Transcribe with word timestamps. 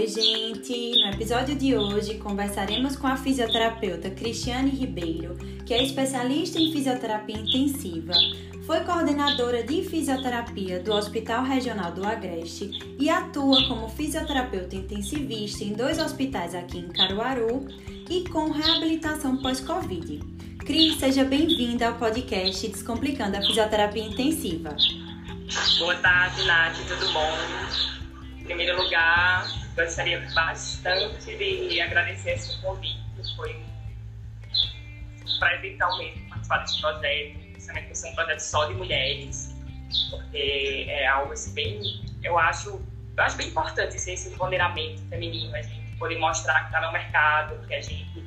Oi, 0.00 0.06
gente! 0.06 0.92
No 1.02 1.10
episódio 1.10 1.54
de 1.54 1.76
hoje 1.76 2.14
conversaremos 2.14 2.96
com 2.96 3.06
a 3.06 3.18
fisioterapeuta 3.18 4.08
Cristiane 4.08 4.70
Ribeiro, 4.70 5.36
que 5.66 5.74
é 5.74 5.84
especialista 5.84 6.58
em 6.58 6.72
fisioterapia 6.72 7.36
intensiva. 7.36 8.14
Foi 8.64 8.80
coordenadora 8.80 9.62
de 9.62 9.82
fisioterapia 9.82 10.80
do 10.80 10.94
Hospital 10.94 11.44
Regional 11.44 11.92
do 11.92 12.02
Agreste 12.02 12.70
e 12.98 13.10
atua 13.10 13.68
como 13.68 13.90
fisioterapeuta 13.90 14.74
intensivista 14.74 15.64
em 15.64 15.74
dois 15.74 15.98
hospitais 15.98 16.54
aqui 16.54 16.78
em 16.78 16.88
Caruaru 16.88 17.68
e 18.08 18.26
com 18.30 18.50
reabilitação 18.50 19.36
pós-Covid. 19.36 20.18
Cris, 20.60 20.96
seja 20.96 21.24
bem-vinda 21.24 21.88
ao 21.88 21.96
podcast 21.96 22.66
Descomplicando 22.66 23.36
a 23.36 23.42
Fisioterapia 23.42 24.04
Intensiva. 24.04 24.74
Boa 25.78 25.96
tarde, 25.96 26.42
Nath, 26.44 26.78
tudo 26.88 27.12
bom? 27.12 27.36
Em 28.38 28.44
primeiro 28.44 28.82
lugar, 28.82 29.59
gostaria 29.84 30.20
bastante 30.34 31.36
de 31.36 31.80
agradecer 31.80 32.32
esse 32.32 32.60
convite. 32.60 33.00
Foi 33.36 33.54
um 33.54 35.38
prazer 35.38 35.76
mesmo 35.98 36.28
participar 36.28 36.58
desse 36.58 36.80
projeto, 36.80 37.38
principalmente 37.52 37.88
por 37.88 37.96
ser 37.96 38.08
um 38.08 38.14
projeto 38.14 38.40
só 38.40 38.64
de 38.66 38.74
mulheres, 38.74 39.54
porque 40.10 40.86
é 40.88 41.06
algo 41.06 41.32
assim, 41.32 41.54
bem, 41.54 41.80
eu 42.22 42.38
acho, 42.38 42.80
eu 43.16 43.22
acho 43.22 43.36
bem 43.36 43.48
importante 43.48 43.96
esse, 43.96 44.12
esse 44.12 44.28
empoderamento 44.30 45.02
feminino, 45.08 45.54
a 45.54 45.62
gente 45.62 45.96
poder 45.96 46.18
mostrar 46.18 46.60
que 46.60 46.66
está 46.66 46.80
no 46.80 46.92
mercado, 46.92 47.66
que 47.66 47.74
a 47.74 47.80
gente 47.80 48.24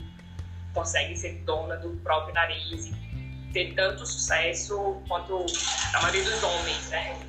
consegue 0.74 1.16
ser 1.16 1.34
dona 1.44 1.76
do 1.78 1.90
próprio 1.98 2.34
nariz 2.34 2.88
e 2.88 3.52
ter 3.52 3.74
tanto 3.74 4.06
sucesso 4.06 5.02
quanto 5.08 5.46
a 5.94 6.02
maioria 6.02 6.24
dos 6.24 6.44
homens, 6.44 6.90
né. 6.90 7.20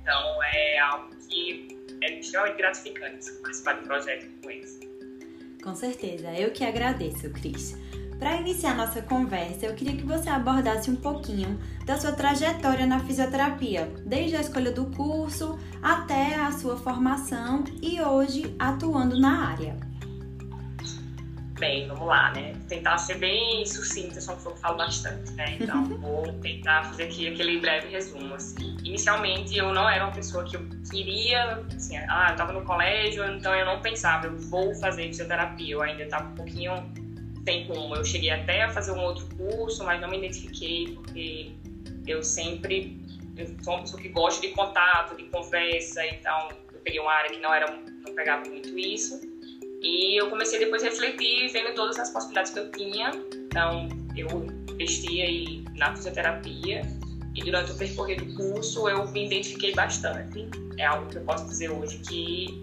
Então, 0.00 0.42
é 0.42 0.78
algo 0.78 1.14
que 1.28 1.79
é 2.02 2.18
extremamente 2.18 2.58
gratificante 2.58 3.32
participar 3.42 3.74
de 3.74 3.80
um 3.80 3.84
projeto 3.84 4.26
como 4.40 4.50
esse. 4.50 4.80
Com 5.62 5.74
certeza, 5.74 6.32
eu 6.32 6.50
que 6.52 6.64
agradeço, 6.64 7.30
Cris. 7.30 7.76
Para 8.18 8.36
iniciar 8.36 8.76
nossa 8.76 9.00
conversa, 9.00 9.64
eu 9.64 9.74
queria 9.74 9.96
que 9.96 10.04
você 10.04 10.28
abordasse 10.28 10.90
um 10.90 10.96
pouquinho 10.96 11.58
da 11.86 11.98
sua 11.98 12.12
trajetória 12.12 12.86
na 12.86 13.00
fisioterapia, 13.00 13.86
desde 14.04 14.36
a 14.36 14.40
escolha 14.42 14.70
do 14.70 14.86
curso 14.86 15.58
até 15.82 16.34
a 16.34 16.52
sua 16.52 16.76
formação 16.76 17.64
e 17.80 18.00
hoje 18.00 18.54
atuando 18.58 19.18
na 19.18 19.48
área. 19.48 19.89
Bem, 21.60 21.86
vamos 21.86 22.06
lá, 22.06 22.32
né? 22.32 22.54
Tentar 22.68 22.96
ser 22.96 23.18
bem 23.18 23.66
sucinta, 23.66 24.18
só 24.18 24.34
que 24.34 24.46
eu 24.46 24.56
falo 24.56 24.78
bastante, 24.78 25.30
né? 25.32 25.58
Então, 25.60 25.84
vou 26.00 26.32
tentar 26.40 26.84
fazer 26.84 27.02
aqui 27.04 27.28
aquele 27.28 27.60
breve 27.60 27.88
resumo, 27.88 28.34
assim. 28.34 28.78
Inicialmente, 28.82 29.58
eu 29.58 29.70
não 29.70 29.86
era 29.86 30.06
uma 30.06 30.12
pessoa 30.14 30.42
que 30.42 30.56
eu 30.56 30.66
queria, 30.90 31.62
assim, 31.76 31.98
ah, 31.98 32.28
eu 32.28 32.32
estava 32.32 32.54
no 32.54 32.64
colégio, 32.64 33.22
então 33.26 33.54
eu 33.54 33.66
não 33.66 33.78
pensava, 33.82 34.26
eu 34.26 34.38
vou 34.38 34.74
fazer 34.76 35.08
fisioterapia. 35.08 35.74
Eu 35.74 35.82
ainda 35.82 36.04
estava 36.04 36.30
um 36.30 36.34
pouquinho 36.34 36.72
sem 37.44 37.66
rumo. 37.66 37.94
Eu 37.94 38.06
cheguei 38.06 38.30
até 38.30 38.62
a 38.62 38.70
fazer 38.70 38.92
um 38.92 39.00
outro 39.00 39.28
curso, 39.36 39.84
mas 39.84 40.00
não 40.00 40.08
me 40.08 40.16
identifiquei, 40.16 40.94
porque 40.94 41.52
eu 42.06 42.24
sempre 42.24 42.98
eu 43.36 43.46
sou 43.62 43.74
uma 43.74 43.82
pessoa 43.82 44.00
que 44.00 44.08
gosta 44.08 44.40
de 44.40 44.54
contato, 44.54 45.14
de 45.14 45.24
conversa, 45.24 46.06
então 46.06 46.48
eu 46.72 46.80
peguei 46.80 47.00
uma 47.00 47.12
área 47.12 47.30
que 47.30 47.38
não 47.38 47.52
era, 47.52 47.70
não 47.70 48.14
pegava 48.14 48.48
muito 48.48 48.78
isso. 48.78 49.29
E 49.80 50.20
eu 50.20 50.28
comecei 50.28 50.58
depois 50.58 50.82
a 50.82 50.86
refletir, 50.86 51.48
vendo 51.50 51.74
todas 51.74 51.98
as 51.98 52.10
possibilidades 52.10 52.52
que 52.52 52.58
eu 52.58 52.70
tinha. 52.70 53.12
Então, 53.34 53.88
eu 54.16 54.28
investi 54.68 55.22
aí 55.22 55.64
na 55.74 55.94
fisioterapia 55.96 56.82
e 57.34 57.42
durante 57.42 57.72
o 57.72 57.76
percorrer 57.76 58.22
do 58.22 58.34
curso 58.34 58.88
eu 58.88 59.06
me 59.08 59.26
identifiquei 59.26 59.74
bastante. 59.74 60.48
É 60.76 60.84
algo 60.84 61.08
que 61.08 61.16
eu 61.16 61.22
posso 61.22 61.46
dizer 61.46 61.70
hoje 61.70 61.98
que 61.98 62.62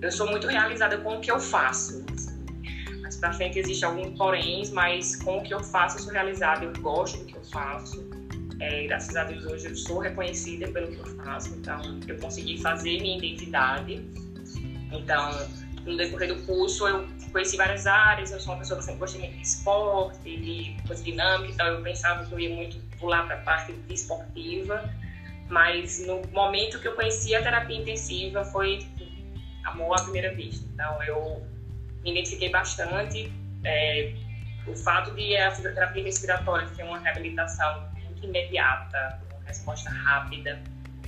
eu 0.00 0.10
sou 0.10 0.30
muito 0.30 0.46
realizada 0.46 0.98
com 0.98 1.16
o 1.16 1.20
que 1.20 1.30
eu 1.30 1.40
faço. 1.40 2.04
Mas 3.02 3.16
para 3.16 3.32
frente 3.32 3.58
existe 3.58 3.84
alguns 3.84 4.16
poréns, 4.16 4.70
mas 4.70 5.16
com 5.16 5.38
o 5.38 5.42
que 5.42 5.52
eu 5.52 5.62
faço 5.62 5.98
eu 5.98 6.02
sou 6.02 6.12
realizada, 6.12 6.64
eu 6.64 6.72
gosto 6.80 7.18
do 7.18 7.24
que 7.24 7.36
eu 7.36 7.44
faço. 7.44 8.08
É, 8.60 8.86
graças 8.86 9.16
a 9.16 9.24
Deus 9.24 9.44
hoje 9.44 9.68
eu 9.68 9.76
sou 9.76 9.98
reconhecida 9.98 10.68
pelo 10.68 10.88
que 10.88 10.98
eu 10.98 11.06
faço, 11.16 11.54
então 11.54 11.98
eu 12.06 12.16
consegui 12.18 12.60
fazer 12.60 13.00
minha 13.00 13.16
identidade. 13.16 14.04
Então, 14.92 15.30
no 15.84 15.96
decorrer 15.96 16.28
do 16.34 16.42
curso 16.46 16.86
eu 16.86 17.06
conheci 17.32 17.56
várias 17.56 17.86
áreas, 17.86 18.30
eu 18.30 18.40
sou 18.40 18.52
uma 18.52 18.58
pessoa 18.60 18.78
que 18.78 18.84
sempre 18.84 19.00
gostei 19.00 19.30
de 19.30 19.40
esporte, 19.40 20.36
de 20.36 20.76
coisa 20.86 21.02
dinâmica, 21.02 21.52
então 21.52 21.66
eu 21.66 21.82
pensava 21.82 22.24
que 22.24 22.32
eu 22.32 22.40
ia 22.40 22.54
muito 22.54 22.78
pular 22.98 23.24
para 23.26 23.36
a 23.36 23.40
parte 23.42 23.74
esportiva, 23.88 24.92
mas 25.48 26.04
no 26.06 26.22
momento 26.32 26.78
que 26.80 26.88
eu 26.88 26.94
conheci 26.94 27.34
a 27.34 27.42
terapia 27.42 27.76
intensiva 27.76 28.44
foi 28.44 28.78
tipo, 28.78 29.04
amor 29.64 29.98
à 29.98 30.02
primeira 30.02 30.34
vista. 30.34 30.66
Então 30.72 31.02
eu 31.02 31.46
me 32.02 32.12
identifiquei 32.12 32.50
bastante. 32.50 33.32
É, 33.64 34.14
o 34.66 34.74
fato 34.74 35.14
de 35.14 35.36
a 35.36 35.50
fisioterapia 35.50 36.04
respiratória 36.04 36.68
ter 36.76 36.82
uma 36.84 36.98
reabilitação 36.98 37.88
muito 38.04 38.24
imediata, 38.24 39.20
uma 39.30 39.44
resposta 39.46 39.90
rápida, 39.90 40.62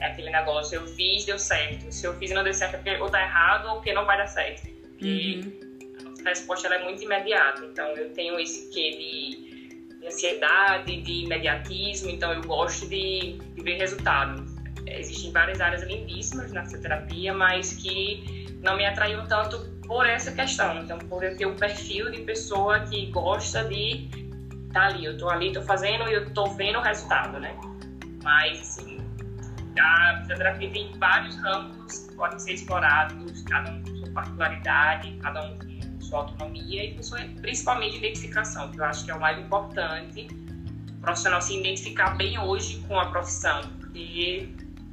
aquele 0.07 0.31
negócio, 0.31 0.77
eu 0.77 0.87
fiz, 0.87 1.25
deu 1.25 1.39
certo. 1.39 1.91
Se 1.91 2.07
eu 2.07 2.15
fiz 2.15 2.31
e 2.31 2.35
não 2.35 2.45
deu 2.45 2.55
certo, 2.55 2.75
é 2.75 2.79
porque 2.79 3.03
ou 3.03 3.09
tá 3.09 3.23
errado 3.23 3.69
ou 3.69 3.75
porque 3.77 3.93
não 3.93 4.05
vai 4.05 4.17
dar 4.19 4.27
certo. 4.27 4.63
Porque 4.63 5.41
uhum. 5.45 6.21
a 6.25 6.29
resposta 6.29 6.69
é 6.69 6.85
muito 6.85 7.03
imediata. 7.03 7.65
Então 7.65 7.87
eu 7.97 8.11
tenho 8.13 8.39
esse 8.39 8.71
quê 8.73 8.91
de, 8.91 9.99
de 9.99 10.07
ansiedade, 10.07 11.03
de 11.03 11.25
imediatismo, 11.25 12.11
então 12.11 12.33
eu 12.33 12.43
gosto 12.43 12.89
de, 12.89 13.39
de 13.39 13.63
ver 13.63 13.77
resultado. 13.77 14.45
Existem 14.87 15.33
várias 15.33 15.61
áreas 15.61 15.83
lindíssimas 15.83 16.53
na 16.53 16.65
fisioterapia, 16.65 17.33
mas 17.33 17.75
que 17.75 18.59
não 18.63 18.77
me 18.77 18.85
atraiu 18.85 19.27
tanto 19.27 19.59
por 19.87 20.07
essa 20.07 20.33
questão. 20.33 20.79
Então, 20.79 20.99
por 20.99 21.23
eu 21.23 21.37
ter 21.37 21.47
o 21.47 21.55
perfil 21.55 22.11
de 22.11 22.23
pessoa 22.23 22.81
que 22.81 23.07
gosta 23.07 23.65
de 23.65 24.09
tá 24.73 24.87
ali, 24.87 25.05
eu 25.05 25.19
tô 25.19 25.29
ali, 25.29 25.53
tô 25.53 25.63
fazendo 25.63 26.09
e 26.09 26.15
eu 26.15 26.33
tô 26.33 26.47
vendo 26.47 26.79
o 26.79 26.83
resultado, 26.83 27.39
né? 27.39 27.55
Mas, 28.23 28.61
assim, 28.61 29.02
a 29.81 30.19
fisioterapia 30.21 30.71
tem 30.71 30.93
vários 30.99 31.37
ramos 31.37 31.99
que 32.09 32.15
podem 32.15 32.39
ser 32.39 32.53
explorados, 32.53 33.43
cada 33.43 33.71
um 33.71 33.83
com 33.83 33.97
sua 33.97 34.11
particularidade, 34.11 35.19
cada 35.23 35.43
um 35.45 35.59
com 35.59 36.01
sua 36.01 36.19
autonomia 36.21 36.85
e 36.85 36.95
com 36.95 37.03
sua, 37.03 37.21
principalmente, 37.41 37.97
identificação, 37.97 38.71
que 38.71 38.79
eu 38.79 38.85
acho 38.85 39.05
que 39.05 39.11
é 39.11 39.15
o 39.15 39.21
mais 39.21 39.39
importante, 39.39 40.29
o 40.91 41.01
profissional 41.01 41.41
se 41.41 41.59
identificar 41.59 42.17
bem 42.17 42.39
hoje 42.39 42.83
com 42.87 42.99
a 42.99 43.07
profissão, 43.07 43.63
porque 43.81 44.49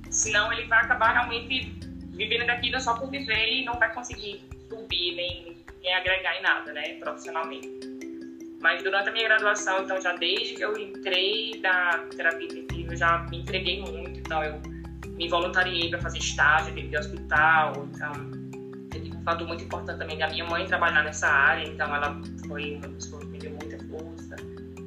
senão 0.10 0.52
ele 0.54 0.66
vai 0.68 0.80
acabar 0.80 1.14
realmente 1.14 1.80
vivendo 2.12 2.48
daquilo 2.48 2.80
só 2.80 2.94
por 2.96 3.10
viver 3.10 3.62
e 3.62 3.66
não 3.66 3.74
vai 3.76 3.94
conseguir 3.94 4.42
subir 4.70 5.16
nem, 5.16 5.58
nem 5.82 5.94
agregar 5.94 6.38
em 6.38 6.42
nada, 6.42 6.74
né, 6.74 6.94
profissionalmente. 7.00 7.70
Mas 8.62 8.84
durante 8.84 9.10
a 9.10 9.12
minha 9.14 9.28
graduação, 9.28 9.84
então 9.84 10.02
já 10.02 10.16
desde 10.18 10.56
que 10.56 10.62
eu 10.62 10.78
entrei 10.78 11.60
na 11.62 12.00
terapia 12.16 12.46
intensiva, 12.46 12.94
eu 12.94 12.98
já 12.98 13.20
me 13.30 13.40
entreguei 13.40 13.82
muito. 13.82 14.19
Então 14.30 14.44
eu 14.44 14.62
me 15.14 15.28
voluntariei 15.28 15.90
para 15.90 16.00
fazer 16.00 16.20
estágio 16.20 16.72
de 16.76 16.96
hospital. 16.96 17.74
Então 17.92 18.14
eu 18.94 19.02
tive 19.02 19.18
um 19.18 19.24
fator 19.24 19.48
muito 19.48 19.64
importante 19.64 19.98
também 19.98 20.20
da 20.20 20.30
minha 20.30 20.46
mãe 20.46 20.68
trabalhar 20.68 21.04
nessa 21.04 21.28
área. 21.28 21.68
Então 21.68 21.96
ela 21.96 22.22
foi 22.48 22.76
uma 22.76 22.90
pessoa 22.90 23.20
que 23.22 23.26
me 23.26 23.40
deu 23.40 23.50
muita 23.50 23.80
força. 23.88 24.36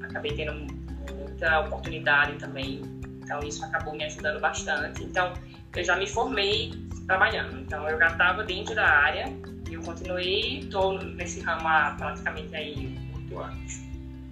Acabei 0.04 0.32
tendo 0.36 0.52
muita 0.54 1.58
oportunidade 1.58 2.36
também. 2.38 2.82
Então 3.20 3.40
isso 3.40 3.64
acabou 3.64 3.96
me 3.96 4.04
ajudando 4.04 4.38
bastante. 4.40 5.02
Então 5.02 5.32
eu 5.74 5.82
já 5.82 5.96
me 5.96 6.06
formei 6.06 6.70
trabalhando. 7.08 7.58
Então 7.58 7.88
eu 7.88 7.98
já 7.98 8.06
estava 8.06 8.44
dentro 8.44 8.76
da 8.76 8.86
área 8.86 9.24
e 9.68 9.74
eu 9.74 9.82
continuei, 9.82 10.60
estou 10.60 11.02
nesse 11.02 11.40
ramo 11.40 11.66
há 11.66 11.96
praticamente 11.98 12.54
aí 12.54 12.96
oito 13.16 13.40
anos, 13.40 13.80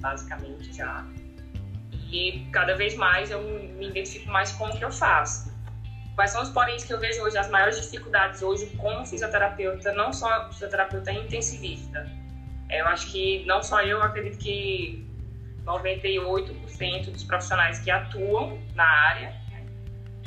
basicamente 0.01 0.73
já. 0.73 1.05
E 2.11 2.49
cada 2.53 2.75
vez 2.75 2.97
mais 2.97 3.31
eu 3.31 3.41
me 3.43 3.89
identifico 3.89 4.31
mais 4.31 4.53
com 4.53 4.67
o 4.67 4.77
que 4.77 4.85
eu 4.85 4.91
faço. 4.91 5.51
Quais 6.15 6.33
são 6.33 6.43
os 6.43 6.51
poréns 6.51 6.85
que 6.85 6.93
eu 6.93 6.99
vejo 6.99 7.23
hoje, 7.23 7.39
as 7.39 7.49
maiores 7.49 7.81
dificuldades 7.81 8.43
hoje 8.43 8.67
como 8.77 9.07
fisioterapeuta, 9.07 9.93
não 9.93 10.13
só 10.13 10.51
fisioterapeuta 10.51 11.13
intensivista. 11.13 12.11
Eu 12.69 12.87
acho 12.87 13.11
que 13.11 13.45
não 13.47 13.63
só 13.63 13.81
eu, 13.83 14.03
acredito 14.03 14.39
que 14.39 15.07
98% 15.65 17.11
dos 17.11 17.25
profissionais 17.25 17.79
que 17.79 17.91
atuam 17.91 18.61
na 18.75 18.85
área, 18.85 19.31
né, 19.51 19.65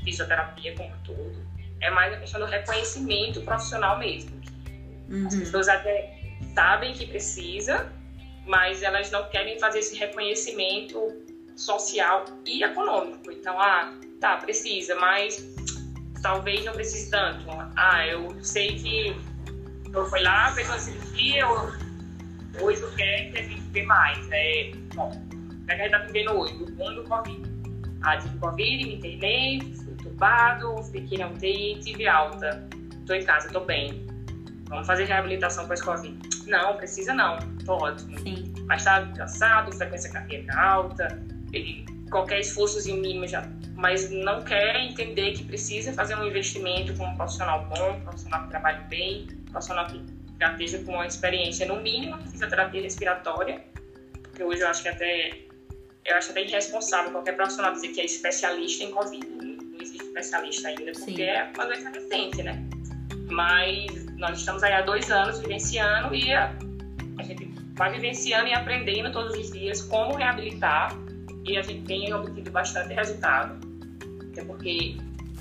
fisioterapia 0.04 0.76
como 0.76 0.90
um 0.90 0.98
todo, 1.04 1.46
é 1.82 1.90
mais 1.90 2.14
a 2.14 2.18
questão 2.18 2.40
do 2.40 2.46
reconhecimento 2.46 3.42
profissional 3.42 4.00
mesmo. 4.00 4.42
Uhum. 5.10 5.28
As 5.28 5.36
pessoas 5.36 5.68
até 5.68 6.18
sabem 6.56 6.94
que 6.94 7.06
precisa, 7.08 7.92
mas 8.46 8.82
elas 8.82 9.12
não 9.12 9.30
querem 9.30 9.60
fazer 9.60 9.80
esse 9.80 9.98
reconhecimento 9.98 10.98
social 11.56 12.26
e 12.46 12.64
econômico. 12.64 13.32
Então, 13.32 13.60
ah, 13.60 13.94
tá, 14.20 14.38
precisa, 14.38 14.96
mas 14.96 15.54
talvez 16.22 16.64
não 16.66 16.74
precise 16.74 17.12
tanto. 17.12 17.46
Ah, 17.76 18.08
eu 18.08 18.44
sei 18.44 18.80
que 18.80 19.16
eu 19.94 20.06
fui 20.10 20.22
lá, 20.22 20.52
fez 20.54 20.68
uma 20.68 20.80
cirurgia, 20.80 21.42
eu, 21.42 22.64
hoje 22.64 22.82
eu 22.82 22.92
quero 22.96 23.32
que 23.32 23.38
a 23.38 23.42
gente 23.44 23.62
vê 23.72 23.84
mais. 23.84 24.28
É, 24.32 24.72
bom, 24.96 25.12
o 25.12 25.66
que 25.66 25.72
a 25.72 25.78
gente 25.78 25.92
tá 25.92 26.00
vivendo 26.00 26.32
hoje? 26.32 26.54
O 26.56 26.72
mundo 26.72 27.04
do 27.04 27.10
Covid. 27.10 27.54
Ah, 28.02 28.18
tive 28.18 28.38
Covid, 28.40 28.86
me 28.86 28.96
internei, 28.96 29.62
fui 29.62 29.96
tubado, 29.96 30.84
fiquei 30.92 31.18
na 31.18 31.28
UTI, 31.28 31.80
tive 31.82 32.08
alta. 32.08 32.68
tô 33.06 33.14
em 33.14 33.24
casa, 33.24 33.50
tô 33.50 33.62
bem. 33.62 34.06
Vamos 34.68 34.88
fazer 34.88 35.06
reabilitação 35.06 35.68
pós-Covid. 35.68 36.18
Não, 36.48 36.76
precisa 36.78 37.14
não, 37.14 37.38
tô 37.66 37.74
ótimo. 37.74 38.18
Sim. 38.20 38.54
Mas 38.66 38.84
tá 38.84 39.06
cansado, 39.16 39.72
frequência 39.76 40.12
cardíaca 40.12 40.60
alta, 40.60 41.22
ele, 41.54 41.86
qualquer 42.10 42.40
esforço 42.40 42.84
mínimo 42.96 43.28
já. 43.28 43.48
Mas 43.76 44.10
não 44.10 44.44
quer 44.44 44.76
entender 44.84 45.34
que 45.34 45.44
precisa 45.44 45.94
fazer 45.94 46.16
um 46.16 46.26
investimento 46.26 46.94
com 46.96 47.06
um 47.06 47.16
profissional 47.16 47.66
bom, 47.66 47.92
um 47.92 48.02
profissional 48.02 48.44
que 48.44 48.50
trabalhe 48.50 48.84
bem, 48.88 49.28
um 49.48 49.52
profissional 49.52 49.88
que 49.88 50.02
esteja 50.40 50.80
com 50.84 50.94
uma 50.94 51.08
experiência, 51.08 51.66
no 51.66 51.82
mínimo, 51.82 52.18
fisioterapia 52.30 52.82
respiratória, 52.82 53.64
porque 54.22 54.44
hoje 54.44 54.62
eu 54.62 54.68
acho 54.68 54.84
que 54.84 54.90
até 54.90 55.32
eu 56.06 56.18
acho 56.18 56.32
até 56.32 56.44
irresponsável 56.44 57.12
qualquer 57.12 57.34
profissional 57.36 57.72
dizer 57.72 57.90
que 57.90 58.02
é 58.02 58.06
especialista 58.06 58.84
em 58.84 58.92
Covid. 58.92 59.26
Não 59.26 59.82
existe 59.82 60.04
especialista 60.04 60.68
ainda, 60.68 60.92
porque 60.92 61.16
Sim. 61.16 61.22
é 61.22 61.52
uma 61.56 61.66
doença 61.66 61.90
recente, 61.90 62.44
né? 62.44 62.62
Mas 63.30 64.06
nós 64.18 64.38
estamos 64.38 64.64
aí 64.64 64.74
há 64.74 64.82
dois 64.82 65.10
anos 65.10 65.40
vivenciando 65.40 66.14
e 66.14 66.34
a, 66.34 66.54
a 67.18 67.24
gente 67.24 67.46
vai 67.74 67.92
vivenciando 67.94 68.48
e 68.48 68.54
aprendendo 68.54 69.14
todos 69.14 69.34
os 69.38 69.52
dias 69.52 69.82
como 69.82 70.16
reabilitar 70.16 70.94
e 71.46 71.58
a 71.58 71.62
gente 71.62 71.86
tem 71.86 72.14
obtido 72.14 72.52
bastante 72.52 72.94
resultado. 72.94 73.60
Até 74.32 74.44
porque 74.44 74.98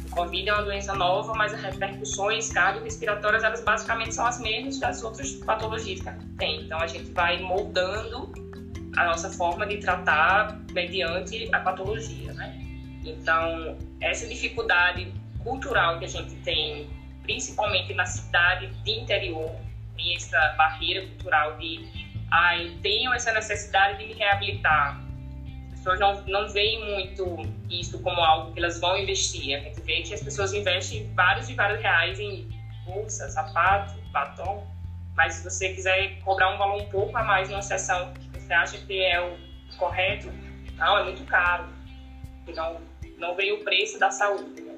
o 0.06 0.10
Covid 0.10 0.48
é 0.48 0.52
uma 0.52 0.62
doença 0.62 0.94
nova, 0.94 1.32
mas 1.34 1.54
as 1.54 1.62
repercussões 1.62 2.52
cardiorrespiratórias, 2.52 3.44
elas 3.44 3.62
basicamente 3.62 4.14
são 4.14 4.26
as 4.26 4.40
mesmas 4.40 4.78
das 4.78 5.02
outras 5.02 5.32
patologias 5.32 6.00
que 6.00 6.08
a 6.08 6.12
gente 6.12 6.34
tem. 6.36 6.62
Então 6.62 6.78
a 6.78 6.86
gente 6.86 7.10
vai 7.12 7.40
moldando 7.40 8.32
a 8.96 9.06
nossa 9.06 9.30
forma 9.30 9.66
de 9.66 9.78
tratar 9.78 10.58
mediante 10.72 11.48
a 11.54 11.60
patologia, 11.60 12.32
né? 12.34 12.58
Então, 13.04 13.76
essa 14.00 14.26
dificuldade 14.26 15.12
cultural 15.42 15.98
que 15.98 16.04
a 16.04 16.08
gente 16.08 16.34
tem, 16.36 16.88
principalmente 17.22 17.94
na 17.94 18.06
cidade 18.06 18.68
de 18.84 18.90
interior, 18.90 19.50
tem 19.96 20.14
essa 20.14 20.54
barreira 20.56 21.06
cultural 21.06 21.56
de, 21.56 21.88
ah, 22.30 22.58
eu 22.58 22.78
tenho 22.80 23.12
essa 23.12 23.32
necessidade 23.32 23.98
de 23.98 24.06
me 24.06 24.12
reabilitar. 24.14 25.01
As 25.82 25.84
pessoas 25.84 25.98
não, 25.98 26.42
não 26.42 26.48
veem 26.48 26.94
muito 26.94 27.38
isso 27.68 27.98
como 28.02 28.20
algo 28.20 28.52
que 28.52 28.60
elas 28.60 28.78
vão 28.78 28.96
investir. 28.96 29.56
A 29.56 29.58
gente 29.58 29.80
vê 29.80 30.02
que 30.02 30.14
as 30.14 30.22
pessoas 30.22 30.52
investem 30.52 31.12
vários 31.14 31.50
e 31.50 31.54
vários 31.54 31.80
reais 31.80 32.20
em 32.20 32.48
bolsa, 32.86 33.28
sapato, 33.28 33.92
batom, 34.12 34.64
mas 35.16 35.34
se 35.34 35.44
você 35.44 35.74
quiser 35.74 36.20
cobrar 36.20 36.54
um 36.54 36.58
valor 36.58 36.82
um 36.82 36.88
pouco 36.88 37.16
a 37.16 37.24
mais 37.24 37.48
numa 37.48 37.62
sessão 37.62 38.12
você 38.32 38.52
acha 38.52 38.78
que 38.78 39.02
é 39.02 39.20
o 39.20 39.36
correto? 39.76 40.28
Não, 40.76 40.98
é 40.98 41.02
muito 41.02 41.24
caro. 41.24 41.64
Não, 42.54 42.80
não 43.18 43.34
veio 43.34 43.56
o 43.56 43.64
preço 43.64 43.98
da 43.98 44.10
saúde. 44.10 44.60
Né? 44.60 44.76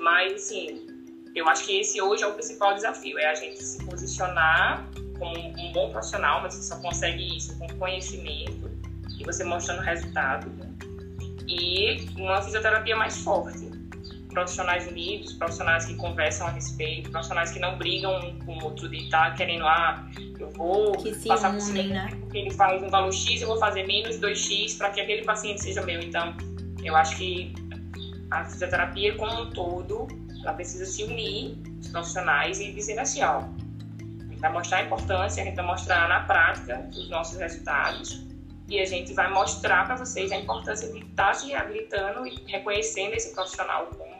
Mas, 0.00 0.34
assim, 0.34 0.86
eu 1.34 1.48
acho 1.48 1.64
que 1.64 1.80
esse 1.80 2.00
hoje 2.02 2.24
é 2.24 2.26
o 2.26 2.34
principal 2.34 2.74
desafio, 2.74 3.18
é 3.18 3.26
a 3.26 3.34
gente 3.34 3.62
se 3.62 3.82
posicionar 3.86 4.86
como 5.18 5.38
um 5.38 5.72
bom 5.72 5.90
profissional, 5.90 6.42
mas 6.42 6.54
você 6.54 6.74
só 6.74 6.80
consegue 6.82 7.36
isso 7.36 7.58
com 7.58 7.66
conhecimento 7.78 8.75
você 9.26 9.44
mostrando 9.44 9.82
resultado. 9.82 10.48
Né? 10.50 10.68
E 11.46 12.08
uma 12.16 12.40
fisioterapia 12.40 12.96
mais 12.96 13.18
forte 13.18 13.76
profissionais 14.36 14.86
unidos, 14.86 15.32
profissionais 15.32 15.86
que 15.86 15.94
conversam 15.94 16.46
a 16.46 16.50
respeito, 16.50 17.10
profissionais 17.10 17.52
que 17.52 17.58
não 17.58 17.78
brigam 17.78 18.18
um 18.18 18.38
com 18.40 18.58
o 18.58 18.64
outro 18.64 18.86
de 18.86 19.04
estar 19.04 19.30
tá 19.30 19.34
querendo, 19.34 19.66
ah, 19.66 20.06
eu 20.38 20.50
vou 20.50 20.92
passar 21.26 21.54
por 21.54 21.60
cima 21.62 21.82
né? 21.84 22.08
porque 22.20 22.36
ele 22.36 22.50
faz 22.50 22.82
um 22.82 22.90
valor 22.90 23.10
X, 23.10 23.40
eu 23.40 23.48
vou 23.48 23.58
fazer 23.58 23.86
menos 23.86 24.20
2X 24.20 24.76
para 24.76 24.90
que 24.90 25.00
aquele 25.00 25.24
paciente 25.24 25.62
seja 25.62 25.80
meu. 25.80 26.02
Então, 26.02 26.36
eu 26.84 26.94
acho 26.94 27.16
que 27.16 27.54
a 28.30 28.44
fisioterapia 28.44 29.14
como 29.14 29.40
um 29.40 29.50
todo, 29.50 30.06
ela 30.42 30.52
precisa 30.52 30.84
se 30.84 31.02
unir, 31.04 31.56
os 31.80 31.88
profissionais, 31.88 32.60
e 32.60 32.72
dizer 32.72 32.98
assim, 32.98 33.22
ó, 33.22 33.38
a 33.38 34.24
gente 34.28 34.38
vai 34.38 34.52
mostrar 34.52 34.78
a 34.80 34.82
importância, 34.82 35.42
a 35.42 35.46
gente 35.46 35.56
vai 35.56 35.64
mostrar 35.64 36.10
na 36.10 36.20
prática 36.20 36.86
os 36.90 37.08
nossos 37.08 37.38
resultados, 37.38 38.25
e 38.68 38.80
a 38.80 38.84
gente 38.84 39.14
vai 39.14 39.32
mostrar 39.32 39.86
para 39.86 39.96
vocês 39.96 40.32
a 40.32 40.36
importância 40.36 40.90
de 40.92 40.98
estar 40.98 41.28
tá 41.28 41.34
se 41.34 41.48
reabilitando 41.48 42.26
e 42.26 42.36
reconhecendo 42.46 43.14
esse 43.14 43.32
profissional 43.32 43.86
como 43.86 44.16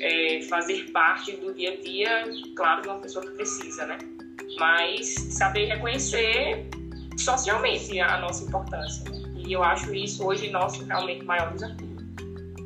é, 0.00 0.42
fazer 0.48 0.90
parte 0.92 1.32
do 1.32 1.52
dia 1.52 1.72
a 1.72 1.76
dia, 1.76 2.24
claro, 2.56 2.82
de 2.82 2.88
uma 2.88 2.98
pessoa 3.00 3.24
que 3.24 3.32
precisa, 3.32 3.86
né? 3.86 3.98
Mas 4.58 5.14
saber 5.30 5.66
reconhecer 5.66 6.68
socialmente 7.18 8.00
a 8.00 8.18
nossa 8.18 8.44
importância. 8.44 9.10
Né? 9.10 9.42
E 9.46 9.52
eu 9.52 9.62
acho 9.62 9.94
isso 9.94 10.26
hoje 10.26 10.50
nosso 10.50 10.84
realmente 10.84 11.24
maior 11.24 11.52
desafio. 11.52 11.96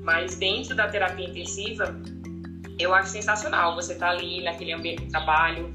Mas 0.03 0.37
dentro 0.37 0.77
da 0.77 0.89
terapia 0.89 1.29
intensiva, 1.29 1.95
eu 2.79 2.95
acho 2.95 3.11
sensacional 3.11 3.75
você 3.75 3.95
estar 3.95 4.07
tá 4.07 4.13
ali 4.13 4.43
naquele 4.43 4.73
ambiente 4.73 5.05
de 5.05 5.11
trabalho, 5.11 5.73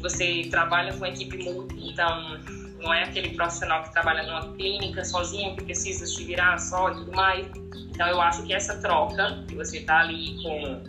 você 0.00 0.48
trabalha 0.50 0.92
com 0.92 0.98
uma 0.98 1.08
equipe 1.08 1.38
multi, 1.44 1.90
então 1.90 2.40
não 2.82 2.92
é 2.92 3.04
aquele 3.04 3.30
profissional 3.30 3.82
que 3.84 3.92
trabalha 3.92 4.22
numa 4.24 4.52
clínica 4.54 5.04
sozinho, 5.04 5.56
que 5.56 5.64
precisa 5.64 6.06
se 6.06 6.24
virar 6.24 6.58
só 6.58 6.90
e 6.90 6.94
tudo 6.96 7.12
mais. 7.12 7.46
Então, 7.90 8.08
eu 8.08 8.20
acho 8.20 8.42
que 8.44 8.52
essa 8.52 8.78
troca, 8.80 9.44
que 9.48 9.54
você 9.54 9.78
está 9.78 10.00
ali 10.00 10.42
com 10.42 10.82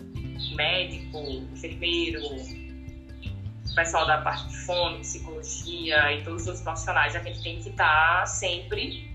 médico, 0.55 1.19
enfermeiro, 1.53 2.21
pessoal 3.75 4.05
da 4.05 4.19
parte 4.19 4.47
de 4.47 4.57
fono, 4.57 4.99
psicologia 4.99 6.13
e 6.13 6.23
todos 6.23 6.47
os 6.47 6.61
profissionais, 6.61 7.15
a 7.15 7.19
gente 7.19 7.41
tem 7.41 7.59
que 7.59 7.69
estar 7.69 8.19
tá 8.19 8.25
sempre 8.25 9.11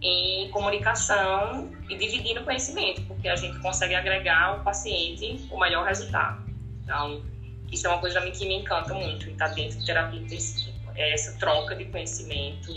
em 0.00 0.48
comunicação 0.50 1.70
e 1.88 1.96
dividindo 1.96 2.42
conhecimento, 2.44 3.02
porque 3.02 3.28
a 3.28 3.36
gente 3.36 3.58
consegue 3.60 3.94
agregar 3.94 4.44
ao 4.44 4.60
paciente 4.60 5.46
o 5.50 5.58
melhor 5.58 5.84
resultado. 5.84 6.42
Então, 6.84 7.22
isso 7.70 7.86
é 7.86 7.90
uma 7.90 7.98
coisa 7.98 8.20
que 8.30 8.46
me 8.46 8.54
encanta 8.56 8.94
muito, 8.94 9.28
estar 9.28 9.48
dentro 9.48 9.78
de 9.78 9.84
terapia 9.86 10.20
intensiva. 10.20 10.77
É 10.98 11.14
essa 11.14 11.32
troca 11.38 11.74
de 11.74 11.86
conhecimento, 11.86 12.72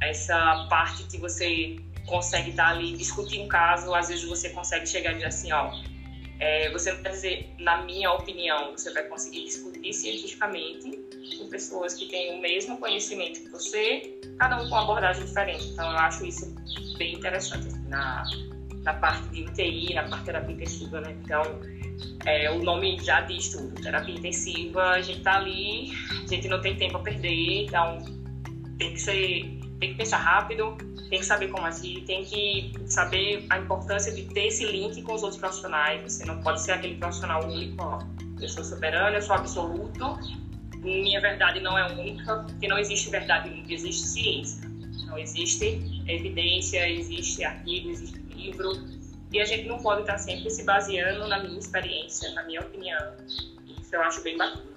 essa 0.00 0.66
parte 0.70 1.02
que 1.04 1.18
você 1.18 1.76
consegue 2.06 2.50
estar 2.50 2.68
ali 2.68 2.96
discutir 2.96 3.40
um 3.40 3.48
caso, 3.48 3.94
às 3.94 4.08
vezes 4.08 4.24
você 4.24 4.50
consegue 4.50 4.86
chegar 4.86 5.10
e 5.12 5.14
dizer 5.14 5.26
assim, 5.26 5.52
ó, 5.52 5.70
é, 6.40 6.70
você 6.70 6.92
vai 6.92 7.12
dizer, 7.12 7.54
na 7.58 7.82
minha 7.82 8.10
opinião, 8.12 8.72
você 8.72 8.92
vai 8.94 9.02
conseguir 9.04 9.44
discutir 9.44 9.92
cientificamente 9.92 10.90
com 11.38 11.48
pessoas 11.50 11.94
que 11.94 12.06
têm 12.06 12.38
o 12.38 12.40
mesmo 12.40 12.78
conhecimento 12.78 13.40
que 13.40 13.48
você, 13.50 14.18
cada 14.38 14.56
um 14.56 14.60
com 14.60 14.74
uma 14.74 14.82
abordagem 14.82 15.24
diferente. 15.24 15.66
Então, 15.66 15.90
eu 15.90 15.98
acho 15.98 16.24
isso 16.24 16.54
bem 16.96 17.14
interessante 17.14 17.68
assim, 17.68 17.88
na, 17.88 18.24
na 18.82 18.94
parte 18.94 19.28
de 19.28 19.42
UTI, 19.42 19.94
na 19.94 20.08
parte 20.08 20.50
intensiva, 20.50 21.00
né? 21.02 21.14
Então, 21.22 21.42
é, 22.26 22.50
o 22.50 22.62
nome 22.62 22.98
já 23.02 23.22
diz 23.22 23.50
tudo, 23.50 23.74
terapia 23.80 24.14
intensiva, 24.14 24.90
a 24.90 25.00
gente 25.00 25.20
tá 25.20 25.36
ali, 25.36 25.92
a 26.10 26.26
gente 26.26 26.48
não 26.48 26.60
tem 26.60 26.76
tempo 26.76 26.96
a 26.98 27.00
perder, 27.00 27.64
então 27.64 27.98
tem 28.78 28.92
que 28.92 29.00
ser, 29.00 29.60
tem 29.78 29.90
que 29.90 29.94
pensar 29.94 30.18
rápido, 30.18 30.76
tem 31.10 31.18
que 31.18 31.24
saber 31.24 31.48
como 31.48 31.66
agir, 31.66 32.02
tem 32.04 32.24
que 32.24 32.72
saber 32.86 33.44
a 33.50 33.58
importância 33.58 34.12
de 34.12 34.22
ter 34.24 34.46
esse 34.46 34.64
link 34.64 35.02
com 35.02 35.14
os 35.14 35.22
outros 35.22 35.40
profissionais. 35.40 36.02
Você 36.02 36.24
não 36.24 36.40
pode 36.40 36.62
ser 36.62 36.72
aquele 36.72 36.96
profissional 36.96 37.44
único, 37.44 37.82
ó. 37.82 37.98
Eu 38.40 38.48
sou 38.48 38.64
soberano, 38.64 39.16
eu 39.16 39.22
sou 39.22 39.34
absoluto. 39.34 40.18
Minha 40.78 41.20
verdade 41.20 41.60
não 41.60 41.76
é 41.76 41.92
única, 41.92 42.44
porque 42.44 42.68
não 42.68 42.78
existe 42.78 43.10
verdade 43.10 43.48
única, 43.48 43.74
existe 43.74 44.06
ciência. 44.06 44.70
Não 45.06 45.18
existe 45.18 45.82
evidência, 46.06 46.88
existe 46.88 47.44
artigo, 47.44 47.90
existe 47.90 48.18
livro. 48.34 48.99
E 49.32 49.40
a 49.40 49.44
gente 49.44 49.68
não 49.68 49.78
pode 49.78 50.00
estar 50.02 50.18
sempre 50.18 50.50
se 50.50 50.64
baseando 50.64 51.28
na 51.28 51.42
minha 51.42 51.58
experiência, 51.58 52.30
na 52.32 52.42
minha 52.44 52.60
opinião. 52.60 53.14
Isso 53.80 53.94
eu 53.94 54.02
acho 54.02 54.22
bem 54.22 54.36
bacana. 54.36 54.70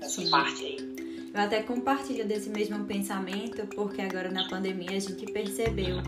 Essa 0.00 0.22
Sim. 0.22 0.30
parte 0.30 0.64
aí. 0.64 0.98
Eu 1.32 1.40
até 1.40 1.62
compartilho 1.62 2.26
desse 2.26 2.50
mesmo 2.50 2.84
pensamento, 2.86 3.66
porque 3.68 4.00
agora 4.00 4.30
na 4.30 4.48
pandemia 4.48 4.96
a 4.96 5.00
gente 5.00 5.26
percebeu 5.26 5.98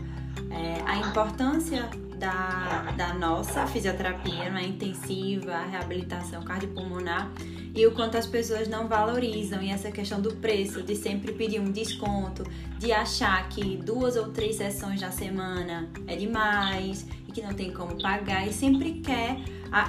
é, 0.49 0.81
a 0.85 0.97
importância 0.97 1.89
da, 2.21 2.93
da 2.95 3.13
nossa 3.15 3.65
fisioterapia, 3.65 4.51
né, 4.51 4.63
intensiva, 4.67 5.53
a 5.53 5.65
reabilitação 5.65 6.43
cardiopulmonar 6.43 7.31
e 7.73 7.85
o 7.87 7.91
quanto 7.93 8.15
as 8.15 8.27
pessoas 8.27 8.67
não 8.67 8.87
valorizam 8.87 9.61
e 9.63 9.71
essa 9.71 9.89
questão 9.91 10.21
do 10.21 10.35
preço, 10.35 10.83
de 10.83 10.95
sempre 10.95 11.31
pedir 11.31 11.59
um 11.59 11.71
desconto, 11.71 12.43
de 12.77 12.91
achar 12.91 13.49
que 13.49 13.75
duas 13.77 14.15
ou 14.15 14.29
três 14.29 14.57
sessões 14.57 15.01
na 15.01 15.09
semana 15.09 15.89
é 16.05 16.15
demais 16.15 17.07
e 17.27 17.31
que 17.31 17.41
não 17.41 17.53
tem 17.53 17.73
como 17.73 17.99
pagar 17.99 18.47
e 18.47 18.53
sempre 18.53 19.01
quer 19.01 19.37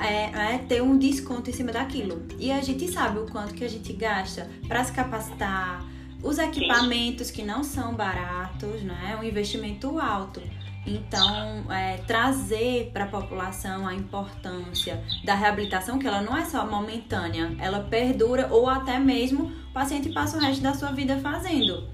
é, 0.01 0.55
é, 0.55 0.59
ter 0.59 0.83
um 0.83 0.97
desconto 0.97 1.51
em 1.51 1.53
cima 1.53 1.71
daquilo. 1.71 2.23
E 2.39 2.51
a 2.51 2.63
gente 2.63 2.91
sabe 2.91 3.19
o 3.19 3.27
quanto 3.27 3.53
que 3.53 3.65
a 3.65 3.69
gente 3.69 3.93
gasta 3.93 4.49
para 4.67 4.83
se 4.85 4.93
capacitar, 4.93 5.85
os 6.23 6.39
equipamentos 6.39 7.31
que 7.31 7.43
não 7.43 7.63
são 7.65 7.95
baratos, 7.95 8.81
né? 8.83 9.11
É 9.13 9.17
um 9.17 9.25
investimento 9.25 9.99
alto. 9.99 10.41
Então, 10.85 11.71
é, 11.71 11.99
trazer 11.99 12.91
para 12.93 13.05
a 13.05 13.09
população 13.09 13.87
a 13.87 13.95
importância 13.95 15.03
da 15.25 15.35
reabilitação, 15.35 15.99
que 15.99 16.07
ela 16.07 16.21
não 16.21 16.37
é 16.37 16.45
só 16.45 16.67
momentânea, 16.67 17.55
ela 17.61 17.81
perdura 17.81 18.49
ou 18.51 18.69
até 18.69 18.99
mesmo 18.99 19.53
o 19.71 19.73
paciente 19.73 20.11
passa 20.11 20.37
o 20.37 20.41
resto 20.41 20.63
da 20.63 20.75
sua 20.75 20.91
vida 20.91 21.19
fazendo. 21.21 21.89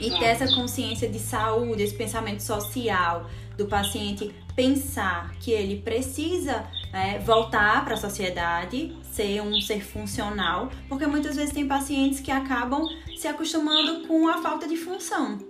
E 0.00 0.10
ter 0.10 0.24
essa 0.24 0.54
consciência 0.54 1.08
de 1.08 1.18
saúde, 1.18 1.82
esse 1.82 1.94
pensamento 1.94 2.42
social 2.42 3.28
do 3.56 3.66
paciente 3.66 4.34
pensar 4.56 5.34
que 5.40 5.50
ele 5.50 5.82
precisa 5.82 6.64
é, 6.92 7.18
voltar 7.18 7.84
para 7.84 7.94
a 7.94 7.96
sociedade, 7.96 8.96
ser 9.02 9.42
um 9.42 9.60
ser 9.60 9.84
funcional, 9.84 10.70
porque 10.88 11.06
muitas 11.06 11.36
vezes 11.36 11.52
tem 11.52 11.68
pacientes 11.68 12.20
que 12.20 12.30
acabam 12.30 12.82
se 13.16 13.28
acostumando 13.28 14.06
com 14.06 14.26
a 14.28 14.40
falta 14.40 14.66
de 14.66 14.76
função 14.76 15.47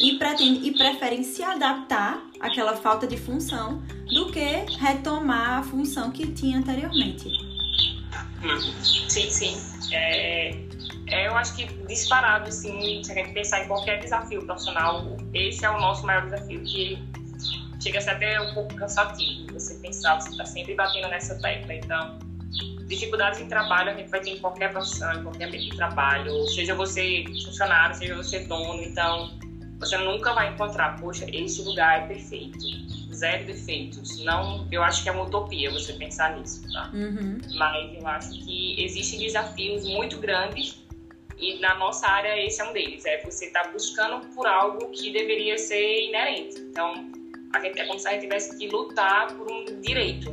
e, 0.00 0.16
pretende, 0.16 0.68
e 0.68 1.24
se 1.24 1.42
adaptar 1.42 2.22
àquela 2.40 2.74
falta 2.74 3.06
de 3.06 3.18
função 3.18 3.82
do 4.12 4.32
que 4.32 4.64
retomar 4.78 5.58
a 5.58 5.62
função 5.62 6.10
que 6.10 6.26
tinha 6.32 6.58
anteriormente. 6.58 7.28
Sim, 8.82 9.30
sim. 9.30 9.56
É, 9.92 10.56
é, 11.08 11.28
eu 11.28 11.36
acho 11.36 11.54
que 11.54 11.66
disparado, 11.86 12.48
assim, 12.48 13.04
se 13.04 13.12
a 13.12 13.14
gente 13.14 13.34
pensar 13.34 13.64
em 13.64 13.68
qualquer 13.68 14.00
desafio 14.00 14.44
profissional, 14.46 15.16
esse 15.34 15.64
é 15.64 15.70
o 15.70 15.78
nosso 15.78 16.06
maior 16.06 16.24
desafio, 16.24 16.62
que 16.64 16.98
chega 17.80 17.98
a 17.98 18.00
ser 18.00 18.10
até 18.10 18.40
um 18.40 18.54
pouco 18.54 18.74
cansativo 18.74 19.52
você 19.52 19.74
pensar, 19.74 20.18
você 20.20 20.30
está 20.30 20.46
sempre 20.46 20.74
batendo 20.74 21.08
nessa 21.08 21.34
tecla. 21.40 21.74
Então, 21.74 22.18
dificuldades 22.86 23.40
em 23.40 23.48
trabalho 23.48 23.90
a 23.90 23.94
gente 23.94 24.08
vai 24.08 24.20
ter 24.20 24.30
em 24.30 24.38
qualquer 24.38 24.72
profissão, 24.72 25.12
em 25.12 25.22
qualquer 25.22 25.48
ambiente 25.48 25.70
de 25.70 25.76
trabalho, 25.76 26.46
seja 26.48 26.74
você 26.74 27.24
funcionário, 27.44 27.94
seja 27.94 28.16
você 28.16 28.40
dono. 28.40 28.82
Então, 28.82 29.30
você 29.80 29.96
nunca 29.96 30.34
vai 30.34 30.52
encontrar, 30.52 31.00
poxa, 31.00 31.24
esse 31.32 31.62
lugar 31.62 32.02
é 32.02 32.06
perfeito, 32.06 32.58
zero 33.12 33.46
defeitos. 33.46 34.22
Não, 34.22 34.68
eu 34.70 34.82
acho 34.82 35.02
que 35.02 35.08
é 35.08 35.12
uma 35.12 35.24
utopia 35.24 35.70
você 35.70 35.94
pensar 35.94 36.36
nisso, 36.38 36.70
tá? 36.70 36.90
Uhum. 36.92 37.38
Mas 37.54 37.94
eu 37.98 38.06
acho 38.06 38.30
que 38.44 38.84
existem 38.84 39.20
desafios 39.20 39.84
muito 39.84 40.18
grandes 40.18 40.78
e 41.38 41.58
na 41.60 41.74
nossa 41.76 42.06
área 42.06 42.38
esse 42.44 42.60
é 42.60 42.64
um 42.68 42.74
deles. 42.74 43.06
É 43.06 43.22
você 43.24 43.46
estar 43.46 43.62
tá 43.62 43.70
buscando 43.70 44.26
por 44.34 44.46
algo 44.46 44.90
que 44.90 45.10
deveria 45.10 45.56
ser 45.56 46.08
inerente. 46.08 46.60
Então, 46.60 47.10
a 47.54 47.60
gente, 47.60 47.80
é 47.80 47.86
como 47.86 47.98
se 47.98 48.06
a 48.06 48.12
gente 48.12 48.22
tivesse 48.22 48.58
que 48.58 48.68
lutar 48.68 49.34
por 49.34 49.50
um 49.50 49.80
direito. 49.80 50.30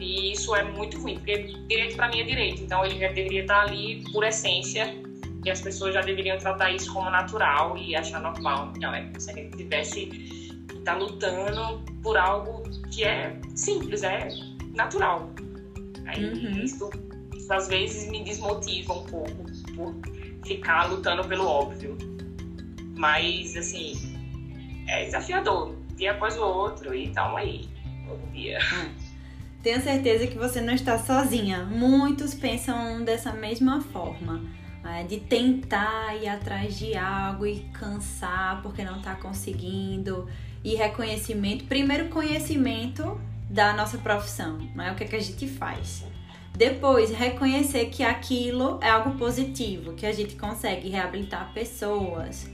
E 0.00 0.30
isso 0.32 0.54
é 0.54 0.62
muito 0.62 1.00
ruim, 1.00 1.16
porque 1.16 1.38
direito 1.68 1.96
para 1.96 2.08
mim 2.08 2.20
é 2.20 2.24
direito. 2.24 2.62
Então, 2.62 2.84
ele 2.84 3.00
já 3.00 3.08
deveria 3.08 3.42
estar 3.42 3.64
tá 3.64 3.68
ali 3.68 4.04
por 4.12 4.22
essência 4.22 5.03
e 5.44 5.50
as 5.50 5.60
pessoas 5.60 5.94
já 5.94 6.00
deveriam 6.00 6.38
tratar 6.38 6.70
isso 6.70 6.92
como 6.92 7.10
natural 7.10 7.76
e 7.76 7.94
achar 7.94 8.20
normal. 8.20 8.72
Não, 8.80 8.94
é 8.94 9.02
como 9.02 9.20
se 9.20 9.30
a 9.30 9.34
gente 9.34 9.56
tivesse 9.56 10.06
que 10.06 10.78
tá 10.84 10.94
lutando 10.94 11.84
por 12.02 12.16
algo 12.16 12.62
que 12.90 13.04
é 13.04 13.36
simples, 13.54 14.02
é 14.02 14.28
natural. 14.74 15.30
Aí, 16.06 16.24
uhum. 16.24 16.62
isso, 16.62 16.90
isso 17.34 17.52
às 17.52 17.68
vezes 17.68 18.10
me 18.10 18.24
desmotiva 18.24 18.94
um 18.94 19.04
pouco 19.04 19.44
por 19.74 19.94
ficar 20.44 20.90
lutando 20.90 21.26
pelo 21.26 21.46
óbvio. 21.46 21.96
Mas, 22.96 23.56
assim, 23.56 23.94
é 24.88 25.04
desafiador. 25.04 25.74
Dia 25.96 26.12
após 26.12 26.36
o 26.36 26.42
outro 26.42 26.94
e 26.94 27.10
tal 27.10 27.36
aí. 27.36 27.68
Todo 28.06 28.32
dia. 28.32 28.58
Hum. 28.58 28.92
Tenho 29.62 29.80
certeza 29.80 30.26
que 30.26 30.36
você 30.36 30.60
não 30.60 30.74
está 30.74 30.98
sozinha. 30.98 31.64
Muitos 31.64 32.34
pensam 32.34 33.02
dessa 33.02 33.32
mesma 33.32 33.80
forma. 33.80 34.42
É, 34.84 35.02
de 35.02 35.18
tentar 35.18 36.14
ir 36.16 36.28
atrás 36.28 36.78
de 36.78 36.94
algo 36.94 37.46
e 37.46 37.60
cansar 37.72 38.60
porque 38.62 38.84
não 38.84 38.98
está 38.98 39.14
conseguindo. 39.14 40.28
E 40.62 40.74
reconhecimento. 40.74 41.64
Primeiro, 41.64 42.08
conhecimento 42.08 43.20
da 43.48 43.72
nossa 43.72 43.98
profissão. 43.98 44.58
Não 44.74 44.84
é 44.84 44.92
o 44.92 44.94
que, 44.94 45.04
é 45.04 45.06
que 45.06 45.16
a 45.16 45.20
gente 45.20 45.46
faz. 45.46 46.04
Depois, 46.56 47.10
reconhecer 47.10 47.86
que 47.86 48.02
aquilo 48.02 48.78
é 48.80 48.88
algo 48.88 49.18
positivo, 49.18 49.94
que 49.94 50.06
a 50.06 50.12
gente 50.12 50.36
consegue 50.36 50.88
reabilitar 50.88 51.52
pessoas, 51.52 52.48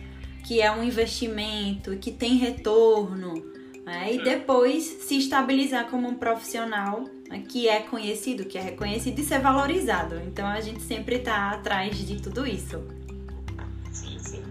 que 0.45 0.61
é 0.61 0.71
um 0.73 0.83
investimento, 0.83 1.97
que 1.99 2.11
tem 2.11 2.37
retorno. 2.37 3.60
Né? 3.85 4.15
E 4.15 4.23
depois 4.23 4.85
se 4.85 5.19
estabilizar 5.19 5.87
como 5.89 6.09
um 6.09 6.15
profissional 6.15 7.05
né? 7.29 7.45
que 7.49 7.69
é 7.69 7.81
conhecido, 7.81 8.45
que 8.45 8.59
é 8.59 8.61
reconhecido 8.61 9.19
e 9.19 9.25
ser 9.25 9.41
valorizado. 9.41 10.21
Então 10.27 10.47
a 10.47 10.61
gente 10.61 10.83
sempre 10.83 11.17
está 11.17 11.51
atrás 11.51 11.97
de 11.97 12.21
tudo 12.21 12.47
isso. 12.47 12.83
Sim, 13.91 14.19
sim. 14.19 14.43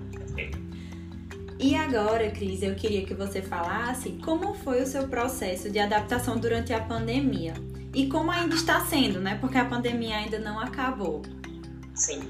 E 1.61 1.75
agora, 1.75 2.31
Cris, 2.31 2.63
eu 2.63 2.73
queria 2.73 3.05
que 3.05 3.13
você 3.13 3.41
falasse 3.41 4.11
como 4.23 4.53
foi 4.53 4.81
o 4.81 4.85
seu 4.85 5.09
processo 5.09 5.69
de 5.69 5.77
adaptação 5.77 6.37
durante 6.37 6.71
a 6.73 6.79
pandemia 6.79 7.53
e 7.93 8.07
como 8.07 8.31
ainda 8.31 8.55
está 8.55 8.79
sendo, 8.85 9.19
né? 9.19 9.37
Porque 9.41 9.57
a 9.57 9.65
pandemia 9.65 10.15
ainda 10.15 10.39
não 10.39 10.57
acabou. 10.57 11.21
Sim. 11.93 12.21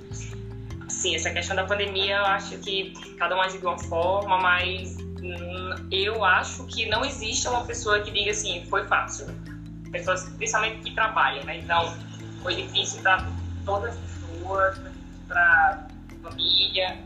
Sim, 0.87 1.15
essa 1.15 1.29
questão 1.29 1.55
da 1.55 1.63
pandemia, 1.63 2.17
eu 2.17 2.25
acho 2.25 2.57
que 2.57 2.91
cada 3.17 3.37
um 3.37 3.41
age 3.41 3.59
de 3.59 3.65
uma 3.65 3.77
forma, 3.77 4.39
mas 4.39 4.97
eu 5.91 6.23
acho 6.23 6.65
que 6.67 6.85
não 6.87 7.03
existe 7.03 7.47
uma 7.47 7.63
pessoa 7.65 8.01
que 8.01 8.11
diga 8.11 8.31
assim, 8.31 8.65
foi 8.65 8.85
fácil. 8.85 9.27
Pessoas, 9.91 10.29
principalmente 10.37 10.81
que 10.81 10.93
trabalham, 10.93 11.43
né? 11.45 11.57
Então, 11.59 11.97
foi 12.41 12.55
difícil 12.55 13.01
para 13.01 13.25
todas 13.65 13.95
as 13.95 13.99
pessoas, 13.99 14.79
para 15.27 15.87
família, 16.21 16.97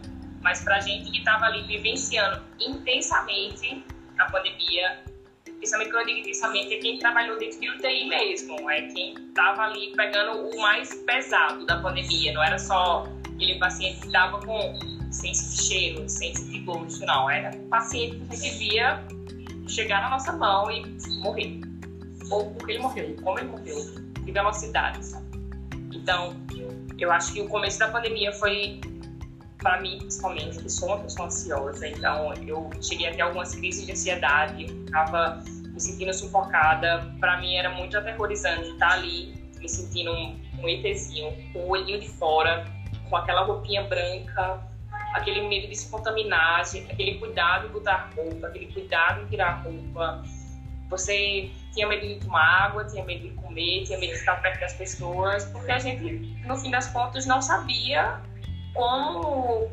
mas 0.42 0.64
para 0.64 0.78
a 0.78 0.80
gente 0.80 1.10
que 1.12 1.20
estava 1.20 1.46
ali 1.46 1.64
vivenciando 1.64 2.42
intensamente 2.60 3.84
a 4.20 4.26
pandemia, 4.26 5.04
principalmente 5.46 5.92
quando 5.92 6.02
eu 6.02 6.16
digo 6.16 6.20
intensamente, 6.20 6.74
é 6.74 6.78
quem 6.78 7.00
trabalhou 7.00 7.38
dentro 7.38 7.60
de 7.60 7.70
UTI 7.70 8.08
mesmo, 8.08 8.70
é 8.70 8.82
quem 8.88 9.14
estava 9.14 9.64
ali 9.64 9.94
pegando 9.96 10.50
o 10.50 10.62
mais 10.62 10.94
pesado 11.06 11.66
da 11.66 11.80
pandemia, 11.80 12.34
não 12.34 12.44
era 12.44 12.60
só 12.60 13.08
aquele 13.34 13.58
paciente 13.60 14.02
que 14.02 14.08
estava 14.08 14.40
com 14.42 14.78
sem 15.14 15.34
sentir 15.34 15.64
cheiro, 15.64 16.10
sem 16.10 16.36
sentir 16.36 16.60
gosto, 16.60 17.06
não, 17.06 17.30
era 17.30 17.56
paciente 17.70 18.18
que 18.18 18.34
a 18.34 18.38
gente 18.38 18.58
via 18.58 19.04
chegar 19.68 20.02
na 20.02 20.10
nossa 20.10 20.34
mão 20.34 20.70
e 20.70 20.84
morrer, 21.20 21.62
ou 22.30 22.52
porque 22.52 22.74
ele 22.74 22.80
morreu, 22.80 23.16
como 23.24 23.40
ele 23.40 23.48
morreu, 23.48 23.78
de 24.20 24.32
velocidade, 24.32 25.06
sabe? 25.06 25.26
Então, 25.94 26.36
eu 26.98 27.12
acho 27.12 27.34
que 27.34 27.42
o 27.42 27.48
começo 27.48 27.80
da 27.80 27.90
pandemia 27.90 28.32
foi 28.34 28.82
para 29.60 29.80
mim, 29.80 29.98
principalmente, 30.00 30.58
que 30.58 30.70
sou 30.70 30.90
uma 30.90 31.00
pessoa 31.00 31.28
ansiosa, 31.28 31.88
então 31.88 32.34
eu 32.46 32.70
cheguei 32.82 33.08
a 33.08 33.14
ter 33.14 33.22
algumas 33.22 33.56
crises 33.56 33.86
de 33.86 33.94
ansiedade, 33.94 34.66
estava 34.66 35.42
me 35.46 35.80
sentindo 35.80 36.14
sufocada. 36.14 37.10
Para 37.20 37.40
mim 37.40 37.56
era 37.56 37.70
muito 37.70 37.98
aterrorizante 37.98 38.70
estar 38.70 38.92
ali, 38.92 39.34
me 39.60 39.70
sentindo 39.70 40.12
um, 40.12 40.38
um 40.60 40.68
ETzinho, 40.68 41.32
com 41.54 41.60
o 41.60 41.70
olhinho 41.70 42.00
de 42.00 42.10
fora, 42.10 42.66
com 43.10 43.16
aquela 43.16 43.44
roupinha 43.44 43.84
branca, 43.84 44.62
aquele 45.14 45.48
medo 45.48 45.68
de 45.68 45.76
se 45.76 45.90
contaminar, 45.90 46.62
aquele 46.62 47.20
cuidado 47.20 47.68
em 47.68 47.70
botar 47.70 48.10
roupa, 48.16 48.48
aquele 48.48 48.68
cuidado 48.74 49.22
em 49.22 49.28
tirar 49.28 49.64
roupa. 49.64 50.24
Você 50.90 51.52
tinha 51.74 51.88
medo 51.88 52.08
de 52.08 52.16
tomar 52.16 52.66
água, 52.66 52.86
tinha 52.86 53.04
medo 53.06 53.30
de 53.30 53.36
comer, 53.36 53.84
tinha 53.84 53.98
medo 53.98 54.12
de 54.12 54.20
estar 54.20 54.42
perto 54.42 54.60
das 54.60 54.74
pessoas, 54.74 55.46
porque 55.46 55.72
a 55.72 55.80
gente, 55.80 56.04
no 56.46 56.56
fim 56.58 56.72
das 56.72 56.88
contas, 56.88 57.26
não 57.26 57.42
sabia 57.42 58.22
como 58.74 59.70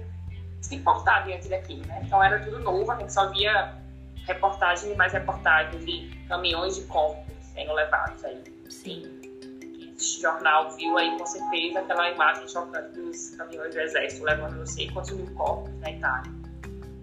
se 0.61 0.79
portar 0.79 1.25
diante 1.25 1.49
daquilo, 1.49 1.85
né? 1.87 2.01
Então 2.05 2.23
era 2.23 2.39
tudo 2.41 2.61
novo, 2.61 2.91
a 2.91 2.99
gente 2.99 3.13
só 3.13 3.31
via 3.31 3.75
reportagens 4.27 4.93
e 4.93 4.95
mais 4.95 5.13
reportagens 5.13 5.85
de 5.85 6.11
caminhões 6.29 6.77
de 6.77 6.83
corpos 6.83 7.25
sendo 7.55 7.73
levados 7.73 8.25
aí. 8.25 8.43
Sim. 8.69 9.20
Jornal 10.01 10.71
viu 10.71 10.97
aí 10.97 11.17
com 11.19 11.27
certeza 11.27 11.81
aquela 11.81 12.11
imagem 12.11 12.49
chocante 12.49 12.93
dos 12.93 13.31
caminhões 13.31 13.75
do 13.75 13.81
exército 13.81 14.25
levando 14.25 14.57
não 14.57 14.67
sei 14.67 14.91
quantos 14.91 15.11
mil 15.13 15.27
corpos 15.35 15.73
na 15.81 15.91
Itália. 15.91 16.33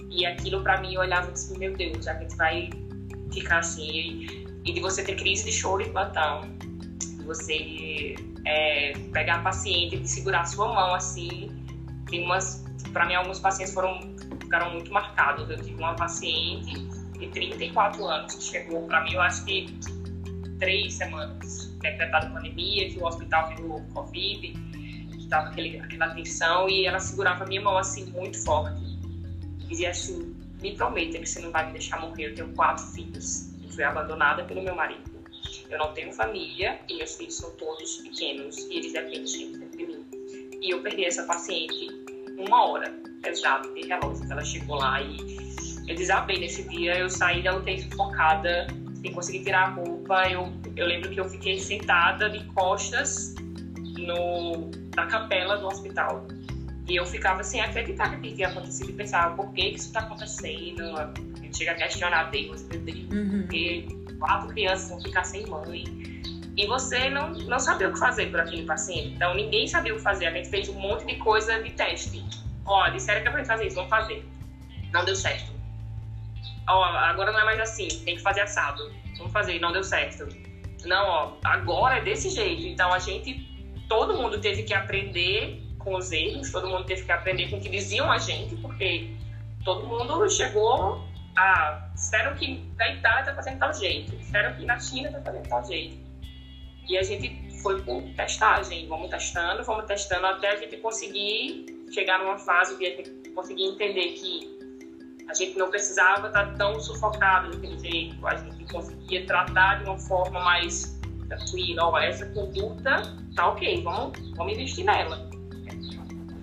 E 0.10 0.26
aquilo 0.26 0.64
para 0.64 0.82
mim 0.82 0.94
eu 0.94 1.02
olhava 1.02 1.32
assim, 1.32 1.58
meu 1.58 1.74
Deus, 1.74 2.06
já 2.06 2.16
que 2.16 2.26
a 2.26 2.28
gente 2.28 2.38
vai 2.38 2.70
ficar 3.32 3.60
assim 3.60 4.46
e 4.66 4.74
de 4.74 4.80
você 4.80 5.04
ter 5.04 5.16
crise 5.16 5.46
de 5.46 5.52
choro 5.52 5.82
e 5.82 5.90
plantão, 5.90 6.42
de 7.00 7.24
você 7.24 8.16
é, 8.46 8.94
pegar 9.14 9.36
a 9.36 9.42
paciente 9.42 9.96
e 9.96 10.08
segurar 10.08 10.42
a 10.42 10.46
sua 10.46 10.68
mão 10.68 10.94
assim 10.94 11.58
tem 12.10 12.24
umas, 12.24 12.66
para 12.94 13.06
mim, 13.06 13.16
alguns 13.16 13.40
pacientes 13.40 13.74
foram 13.74 14.00
ficaram 14.40 14.72
muito 14.72 14.92
marcados. 14.92 15.50
Eu 15.50 15.58
tive 15.58 15.76
uma 15.76 15.96
paciente 15.96 16.88
de 17.20 17.28
34 17.28 18.06
anos 18.06 18.36
que 18.36 18.44
chegou 18.44 18.88
para 18.88 19.04
mim, 19.04 19.14
eu 19.14 19.22
acho 19.22 19.44
que 19.46 19.78
três 20.60 20.94
semanas, 20.94 21.68
decretada 21.82 22.30
pandemia, 22.30 22.90
que 22.90 23.00
o 23.00 23.06
hospital 23.06 23.50
virou 23.50 23.82
Covid, 23.94 24.54
que 25.12 25.18
estava 25.18 25.50
aquela 25.50 26.14
tensão, 26.14 26.70
e 26.70 26.86
ela 26.86 27.00
segurava 27.00 27.46
minha 27.46 27.62
mão 27.62 27.78
assim 27.78 28.06
muito 28.12 28.38
forte. 28.44 28.82
E 29.60 29.68
dizia 29.68 29.92
assim: 29.92 30.36
me 30.62 30.76
prometa 30.76 31.20
que 31.20 31.26
você 31.26 31.40
não 31.40 31.52
vai 31.52 31.68
me 31.68 31.74
deixar 31.74 32.00
morrer. 32.00 32.28
Eu 32.28 32.36
tenho 32.36 32.50
quatro 32.54 32.86
filhos. 32.88 33.50
Eu 33.64 33.70
fui 33.70 33.84
abandonada 33.84 34.44
pelo 34.44 34.62
meu 34.62 34.76
marido. 34.76 35.18
Eu 35.70 35.78
não 35.78 35.94
tenho 35.94 36.14
família 36.14 36.80
e 36.90 36.96
meus 36.96 37.16
filhos 37.16 37.36
são 37.36 37.52
todos 37.58 37.98
pequenos 37.98 38.58
e 38.58 38.78
eles 38.78 38.94
dependem 38.94 39.26
de 39.26 39.86
mim. 39.86 40.06
E 40.62 40.70
eu 40.72 40.82
perdi 40.82 41.06
essa 41.06 41.24
paciente 41.24 41.90
uma 42.38 42.66
hora 42.66 42.94
exata 43.26 43.70
de 43.74 43.86
relógio. 43.86 44.32
Ela 44.32 44.44
chegou 44.44 44.78
lá 44.78 45.02
e 45.02 45.18
eu 45.88 45.96
desabei 45.96 46.40
nesse 46.40 46.64
dia. 46.64 46.98
Eu 46.98 47.10
saí 47.10 47.44
da 47.44 47.56
UTI 47.56 47.82
sufocada, 47.82 48.68
sem 49.02 49.12
conseguir 49.14 49.44
tirar 49.44 49.64
a 49.64 49.70
roupa. 49.72 49.97
Eu, 50.30 50.54
eu 50.76 50.86
lembro 50.86 51.10
que 51.10 51.20
eu 51.20 51.26
fiquei 51.26 51.60
sentada 51.60 52.30
de 52.30 52.44
costas 52.54 53.36
no, 53.98 54.72
na 54.96 55.06
capela 55.08 55.58
do 55.58 55.68
hospital. 55.68 56.26
E 56.88 56.96
eu 56.96 57.06
ficava 57.06 57.44
sem 57.44 57.60
acreditar 57.60 58.20
que 58.22 58.34
tinha 58.34 58.48
acontecido 58.48 58.90
e 58.90 58.94
pensava, 58.94 59.36
por 59.36 59.52
que, 59.54 59.72
que 59.72 59.76
isso 59.76 59.88
está 59.88 60.00
acontecendo? 60.02 60.82
Eu 60.82 61.54
chego 61.54 61.72
a 61.72 61.76
questionar 61.76 62.32
Deus, 62.32 62.64
meu 62.70 62.80
Deus, 62.80 63.12
uhum. 63.12 63.42
porque 63.42 63.88
quatro 64.20 64.48
crianças 64.50 64.90
vão 64.90 65.02
ficar 65.02 65.24
sem 65.26 65.46
mãe. 65.48 65.84
E 66.56 66.66
você 66.66 67.10
não, 67.10 67.32
não 67.32 67.60
sabia 67.60 67.90
o 67.90 67.94
que 67.94 68.00
fazer 68.00 68.32
por 68.32 68.40
aquele 68.40 68.64
paciente. 68.64 69.10
Então, 69.10 69.36
ninguém 69.36 69.68
sabia 69.68 69.94
o 69.94 69.98
que 69.98 70.02
fazer. 70.02 70.28
A 70.28 70.32
gente 70.32 70.50
fez 70.50 70.70
um 70.70 70.80
monte 70.80 71.06
de 71.06 71.16
coisa 71.18 71.62
de 71.62 71.72
teste. 71.72 72.24
Ó, 72.66 72.90
disseram 72.90 73.22
que 73.22 73.28
é 73.28 73.32
pra 73.32 73.40
gente 73.40 73.48
fazer 73.48 73.68
isso, 73.68 73.76
vamos 73.76 73.90
fazer. 73.90 74.26
Não 74.92 75.06
deu 75.06 75.16
certo. 75.16 75.57
Ó, 76.68 76.84
agora 76.84 77.32
não 77.32 77.40
é 77.40 77.46
mais 77.46 77.60
assim, 77.60 77.88
tem 78.04 78.16
que 78.16 78.22
fazer 78.22 78.42
assado. 78.42 78.92
Vamos 79.18 79.32
fazer, 79.32 79.60
não 79.60 79.72
deu 79.72 79.84
certo. 79.84 80.28
Não, 80.86 81.08
ó, 81.08 81.34
agora 81.44 81.98
é 81.98 82.02
desse 82.02 82.30
jeito. 82.30 82.64
Então, 82.64 82.94
a 82.94 83.00
gente, 83.00 83.48
todo 83.88 84.14
mundo 84.14 84.40
teve 84.40 84.64
que 84.64 84.74
aprender 84.74 85.62
com 85.80 85.96
os 85.96 86.12
erros, 86.12 86.52
todo 86.52 86.68
mundo 86.68 86.84
teve 86.84 87.04
que 87.04 87.12
aprender 87.12 87.50
com 87.50 87.58
o 87.58 87.62
que 87.62 87.70
diziam 87.70 88.12
a 88.12 88.18
gente, 88.18 88.56
porque 88.58 89.10
todo 89.64 89.88
mundo 89.88 90.30
chegou 90.30 91.02
a. 91.38 91.90
Espero 91.96 92.36
que 92.36 92.64
na 92.78 92.90
Itália 92.90 93.24
tá 93.24 93.34
fazendo 93.34 93.60
tal 93.60 93.74
jeito, 93.74 94.14
espero 94.16 94.56
que 94.56 94.66
na 94.66 94.80
China 94.80 95.12
tá 95.12 95.22
fazendo 95.22 95.48
tal 95.48 95.66
jeito. 95.66 95.98
E 96.88 96.98
a 96.98 97.04
gente 97.04 97.48
foi 97.62 97.82
por 97.82 98.02
testagem, 98.16 98.88
vamos 98.88 99.10
testando, 99.10 99.64
vamos 99.64 99.86
testando 99.86 100.26
até 100.26 100.52
a 100.52 100.56
gente 100.58 100.78
conseguir 100.78 101.66
chegar 101.94 102.20
numa 102.20 102.38
fase 102.38 102.78
que 102.78 102.86
a 102.86 102.90
gente 102.90 103.30
conseguir 103.30 103.64
entender 103.64 104.14
que 104.14 104.57
a 105.30 105.34
gente 105.34 105.58
não 105.58 105.70
precisava 105.70 106.28
estar 106.28 106.56
tão 106.56 106.80
sufocado 106.80 107.52
daquele 107.52 107.80
jeito, 107.80 108.28
a 108.28 108.36
gente 108.36 108.72
conseguia 108.72 109.26
tratar 109.26 109.80
de 109.80 109.86
uma 109.86 109.98
forma 109.98 110.40
mais 110.40 110.98
tranquila, 111.28 111.86
ó, 111.86 112.00
essa 112.00 112.26
conduta 112.28 113.02
tá 113.36 113.50
ok, 113.50 113.84
vamos, 113.84 114.18
vamos 114.36 114.54
investir 114.54 114.86
nela. 114.86 115.30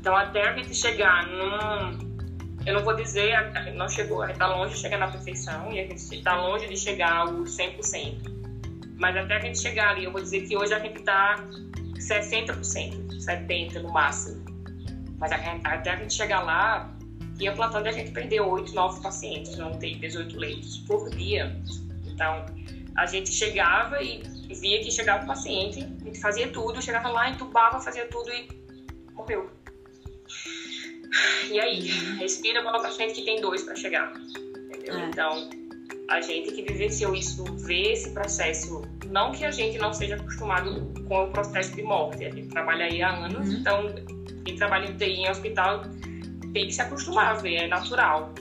Então 0.01 0.15
até 0.15 0.49
a 0.49 0.57
gente 0.57 0.75
chegar 0.75 1.27
num 1.27 2.15
eu 2.67 2.73
não 2.73 2.83
vou 2.83 2.97
dizer, 2.97 3.35
não 3.75 3.89
chegou, 3.89 4.23
a 4.23 4.27
gente 4.27 4.37
está 4.37 4.47
longe 4.47 4.75
de 4.75 4.81
chegar 4.81 4.97
na 4.97 5.09
perfeição 5.09 5.71
e 5.71 5.81
a 5.81 5.83
gente 5.83 5.97
está 5.97 6.35
longe 6.41 6.67
de 6.67 6.77
chegar 6.79 7.19
ao 7.19 7.29
100%. 7.43 8.33
Mas 8.97 9.17
até 9.17 9.37
a 9.37 9.41
gente 9.41 9.59
chegar 9.59 9.91
ali, 9.91 10.05
eu 10.05 10.13
vou 10.13 10.23
dizer 10.23 10.47
que 10.47 10.57
hoje 10.57 10.73
a 10.73 10.79
gente 10.79 10.99
está 10.99 11.37
60%, 11.99 12.57
70% 13.23 13.83
no 13.83 13.93
máximo. 13.93 14.43
Mas 15.19 15.31
até 15.33 15.91
a 15.91 15.97
gente 15.97 16.15
chegar 16.15 16.41
lá, 16.41 16.91
tinha 17.37 17.53
plantão 17.53 17.83
de 17.83 17.89
a 17.89 17.93
gente 17.93 18.11
perder 18.11 18.41
8, 18.41 18.75
9 18.75 19.03
pacientes, 19.03 19.57
não 19.57 19.73
tem 19.73 19.99
18 19.99 20.37
leitos 20.37 20.79
por 20.79 21.11
dia. 21.11 21.57
Então, 22.07 22.47
a 22.97 23.07
gente 23.07 23.31
chegava 23.31 24.03
e 24.03 24.23
via 24.49 24.83
que 24.83 24.91
chegava 24.91 25.25
o 25.25 25.27
paciente, 25.27 25.81
a 25.83 26.05
gente 26.05 26.21
fazia 26.21 26.49
tudo, 26.49 26.81
chegava 26.81 27.09
lá, 27.09 27.31
entubava, 27.31 27.81
fazia 27.81 28.07
tudo 28.07 28.31
e 28.31 28.49
morreu. 29.13 29.51
E 31.51 31.61
aí, 31.61 31.81
respira, 32.19 32.63
bola 32.63 32.81
pra 32.81 32.91
frente 32.91 33.15
que 33.15 33.23
tem 33.23 33.41
dois 33.41 33.63
para 33.63 33.77
chegar. 33.77 34.13
Entendeu? 34.17 34.97
É. 34.97 35.07
Então, 35.07 35.51
a 36.11 36.21
gente 36.21 36.53
que 36.53 36.63
vivenciou 36.63 37.15
isso, 37.15 37.45
vê 37.57 37.93
esse 37.93 38.11
processo. 38.11 38.83
Não 39.11 39.33
que 39.33 39.45
a 39.45 39.51
gente 39.51 39.79
não 39.79 39.93
seja 39.93 40.17
acostumado 40.17 40.93
com 41.07 41.25
o 41.25 41.31
processo 41.31 41.75
de 41.75 41.83
morte. 41.83 42.25
A 42.25 42.31
gente 42.31 42.49
trabalha 42.49 42.87
aí 42.87 43.03
há 43.03 43.11
anos, 43.11 43.49
uhum. 43.49 43.55
então 43.55 43.95
quem 44.45 44.57
trabalha 44.57 44.87
em 44.87 45.03
em 45.03 45.31
hospital 45.31 45.83
tem 46.55 46.67
que 46.67 46.73
se 46.73 46.81
acostumar 46.81 47.33
a 47.33 47.35
ver, 47.35 47.57
é 47.57 47.69
natural. 47.69 48.33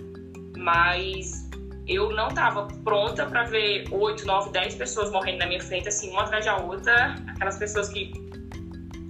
Mas 0.56 1.50
eu 1.86 2.12
não 2.12 2.30
estava 2.30 2.68
pronta 2.86 3.26
para 3.26 3.44
ver 3.44 3.86
8, 3.92 4.26
9, 4.26 4.52
10 4.52 4.76
pessoas 4.76 5.12
morrendo 5.12 5.40
na 5.40 5.48
minha 5.48 5.62
frente, 5.62 5.90
assim, 5.90 6.10
uma 6.12 6.22
atrás 6.22 6.46
da 6.46 6.58
outra. 6.58 7.16
Aquelas 7.28 7.58
pessoas 7.58 7.90
que 7.90 8.14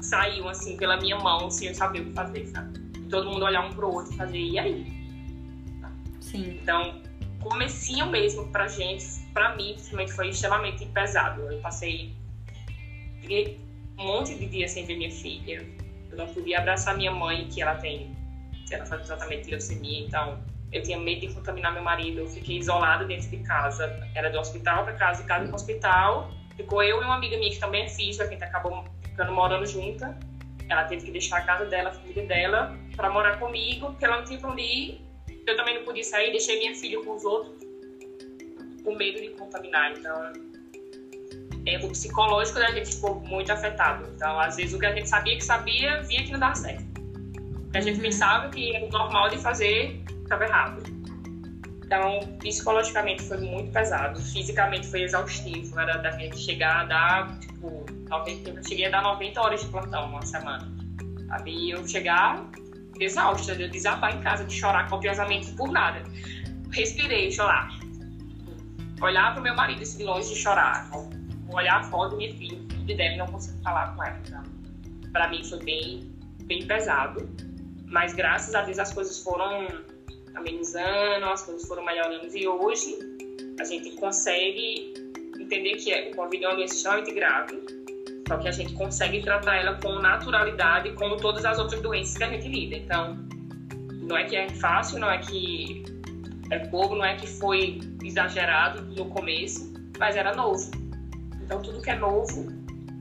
saíam, 0.02 0.50
assim, 0.50 0.76
pela 0.78 0.98
minha 0.98 1.18
mão, 1.18 1.52
sem 1.52 1.68
eu 1.68 1.76
saber 1.76 2.02
o 2.02 2.06
que 2.06 2.14
fazer, 2.14 2.48
sabe? 2.48 2.84
todo 3.14 3.30
mundo 3.30 3.46
olhar 3.46 3.64
um 3.64 3.74
pro 3.74 3.94
outro 3.94 4.12
e 4.12 4.18
fazer, 4.18 4.40
e 4.40 4.58
aí? 4.58 4.88
Sim. 6.20 6.58
Então, 6.62 7.00
comecinho 7.40 8.08
mesmo 8.08 8.48
pra 8.48 8.68
gente, 8.68 9.06
pra 9.34 9.56
mim, 9.56 9.74
principalmente, 9.74 10.14
foi 10.14 10.30
extremamente 10.30 10.86
pesado. 10.88 11.42
Eu 11.42 11.60
passei 11.60 12.12
um 14.00 14.04
monte 14.04 14.34
de 14.34 14.48
dias 14.48 14.72
sem 14.72 14.86
ver 14.86 14.98
minha 14.98 15.12
filha. 15.12 15.64
Eu 16.10 16.18
não 16.18 16.26
podia 16.28 16.58
abraçar 16.58 16.98
minha 16.98 17.12
mãe, 17.12 17.48
que 17.50 17.62
ela 17.62 17.76
tem, 17.76 18.16
ela 18.74 18.86
faz 18.86 19.02
exatamente 19.02 19.50
leucemia, 19.50 20.06
então 20.06 20.40
eu 20.74 20.82
tinha 20.82 21.00
medo 21.00 21.22
de 21.22 21.34
contaminar 21.34 21.72
meu 21.72 21.84
marido. 21.84 22.22
Eu 22.22 22.28
fiquei 22.28 22.58
isolada 22.58 23.06
dentro 23.06 23.30
de 23.30 23.38
casa. 23.38 23.96
Era 24.16 24.30
do 24.30 24.40
hospital 24.40 24.84
para 24.84 24.94
casa, 24.94 25.22
de 25.22 25.28
casa 25.28 25.46
para 25.46 25.56
hospital. 25.56 26.32
Ficou 26.58 26.82
eu 26.82 27.02
e 27.02 27.06
uma 27.06 27.16
amiga 27.16 27.38
minha 27.38 27.52
que 27.52 27.60
também 27.60 27.84
é 27.84 27.90
física, 27.90 28.28
que 28.28 28.44
acabou 28.44 28.84
ficando 29.04 29.32
morando 29.32 29.66
junta. 29.68 30.18
Ela 30.68 30.86
teve 30.86 31.06
que 31.06 31.12
deixar 31.12 31.38
a 31.38 31.42
casa 31.42 31.66
dela, 31.66 31.90
a 31.90 31.94
família 31.94 32.26
dela, 32.26 32.78
para 32.96 33.10
morar 33.10 33.38
comigo, 33.38 33.88
porque 33.88 34.04
ela 34.04 34.18
não 34.18 34.26
tinha 34.26 34.40
pra 34.40 34.50
onde 34.50 34.62
ir. 34.62 35.02
Eu 35.46 35.56
também 35.56 35.76
não 35.76 35.84
podia 35.84 36.04
sair, 36.04 36.32
deixei 36.32 36.58
minha 36.58 36.74
filha 36.74 37.04
com 37.04 37.16
os 37.16 37.24
outros, 37.24 37.54
com 38.84 38.96
medo 38.96 39.22
de 39.22 39.30
contaminar. 39.30 39.92
Então, 39.92 40.34
é, 41.68 41.78
o 41.78 41.90
psicológico 41.90 42.60
da 42.60 42.72
gente 42.72 42.96
ficou 42.96 43.16
muito 43.16 43.52
afetado. 43.52 44.10
Então, 44.16 44.40
às 44.40 44.56
vezes, 44.56 44.74
o 44.74 44.80
que 44.80 44.86
a 44.86 44.96
gente 44.96 45.08
sabia 45.08 45.36
que 45.36 45.44
sabia, 45.44 46.02
via 46.02 46.24
que 46.24 46.32
não 46.32 46.40
dava 46.40 46.56
certo. 46.56 46.93
A 47.74 47.82
gente 47.82 48.00
pensava 48.00 48.50
que 48.50 48.76
era 48.76 48.88
normal 48.90 49.30
de 49.30 49.38
fazer, 49.38 50.04
estava 50.24 50.46
errado. 50.46 50.84
Então, 51.84 52.20
psicologicamente 52.40 53.24
foi 53.24 53.38
muito 53.38 53.72
pesado, 53.72 54.20
fisicamente 54.20 54.88
foi 54.88 55.04
exaustivo. 55.04 55.80
Era 55.80 55.98
da 55.98 56.12
gente 56.12 56.38
chegar 56.38 56.82
a 56.82 56.84
dar, 56.86 57.40
tipo, 57.40 57.86
90, 58.10 58.50
eu 58.50 58.64
cheguei 58.64 58.86
a 58.86 58.90
dar 58.90 59.02
90 59.04 59.42
horas 59.42 59.62
de 59.62 59.68
plantão 59.68 60.10
uma 60.10 60.22
semana. 60.24 60.72
Sabe? 61.28 61.72
eu 61.72 61.88
chegar 61.88 62.46
exausta, 63.00 63.56
de 63.56 63.68
desabar 63.68 64.16
em 64.16 64.22
casa, 64.22 64.46
de 64.46 64.54
chorar 64.54 64.88
copiosamente 64.88 65.52
por 65.54 65.72
nada. 65.72 66.04
Respirei, 66.72 67.32
chorar. 67.32 67.70
Olhar 69.02 69.32
para 69.34 69.40
o 69.40 69.44
meu 69.44 69.56
marido 69.56 69.82
assim, 69.82 69.98
de 69.98 70.04
longe 70.04 70.30
de 70.30 70.40
chorar. 70.40 70.90
Olhar 71.50 71.80
a 71.80 71.84
foto 71.84 72.12
da 72.12 72.18
minha 72.18 72.34
filha, 72.36 72.58
de 72.58 72.96
deve 72.96 73.18
não 73.18 73.28
consigo 73.28 73.62
falar 73.64 73.96
com 73.96 74.04
ela. 74.04 74.20
Então, 74.26 74.44
para 75.12 75.28
mim 75.30 75.44
foi 75.44 75.64
bem, 75.64 76.16
bem 76.46 76.66
pesado. 76.66 77.28
Mas 77.94 78.14
graças 78.14 78.54
a 78.56 78.64
Deus 78.64 78.80
as 78.80 78.92
coisas 78.92 79.20
foram 79.20 79.68
amenizando, 80.36 81.26
as 81.26 81.44
coisas 81.44 81.66
foram 81.66 81.86
melhorando. 81.86 82.36
E 82.36 82.48
hoje 82.48 82.98
a 83.60 83.64
gente 83.64 83.92
consegue 83.92 84.94
entender 85.40 85.76
que 85.78 86.12
o 86.12 86.16
Covid 86.16 86.44
é 86.44 86.48
uma 86.50 86.56
doença 86.56 86.76
extremamente 86.76 87.14
grave 87.14 87.84
só 88.28 88.38
que 88.38 88.48
a 88.48 88.52
gente 88.52 88.74
consegue 88.74 89.22
tratar 89.22 89.58
ela 89.58 89.78
com 89.82 90.00
naturalidade, 90.00 90.92
como 90.94 91.18
todas 91.18 91.44
as 91.46 91.60
outras 91.60 91.82
doenças 91.82 92.18
que 92.18 92.24
a 92.24 92.30
gente 92.30 92.48
lida. 92.48 92.76
Então, 92.76 93.18
não 94.02 94.18
é 94.18 94.24
que 94.24 94.36
é 94.36 94.50
fácil, 94.50 95.00
não 95.00 95.12
é 95.12 95.18
que 95.18 95.84
é 96.50 96.60
pouco, 96.60 96.96
não 96.96 97.06
é 97.06 97.16
que 97.16 97.28
foi 97.28 97.80
exagerado 98.04 98.82
no 98.82 99.06
começo, 99.10 99.74
mas 100.00 100.16
era 100.16 100.34
novo. 100.34 100.72
Então, 101.42 101.62
tudo 101.62 101.82
que 101.82 101.90
é 101.90 101.96
novo 101.96 102.48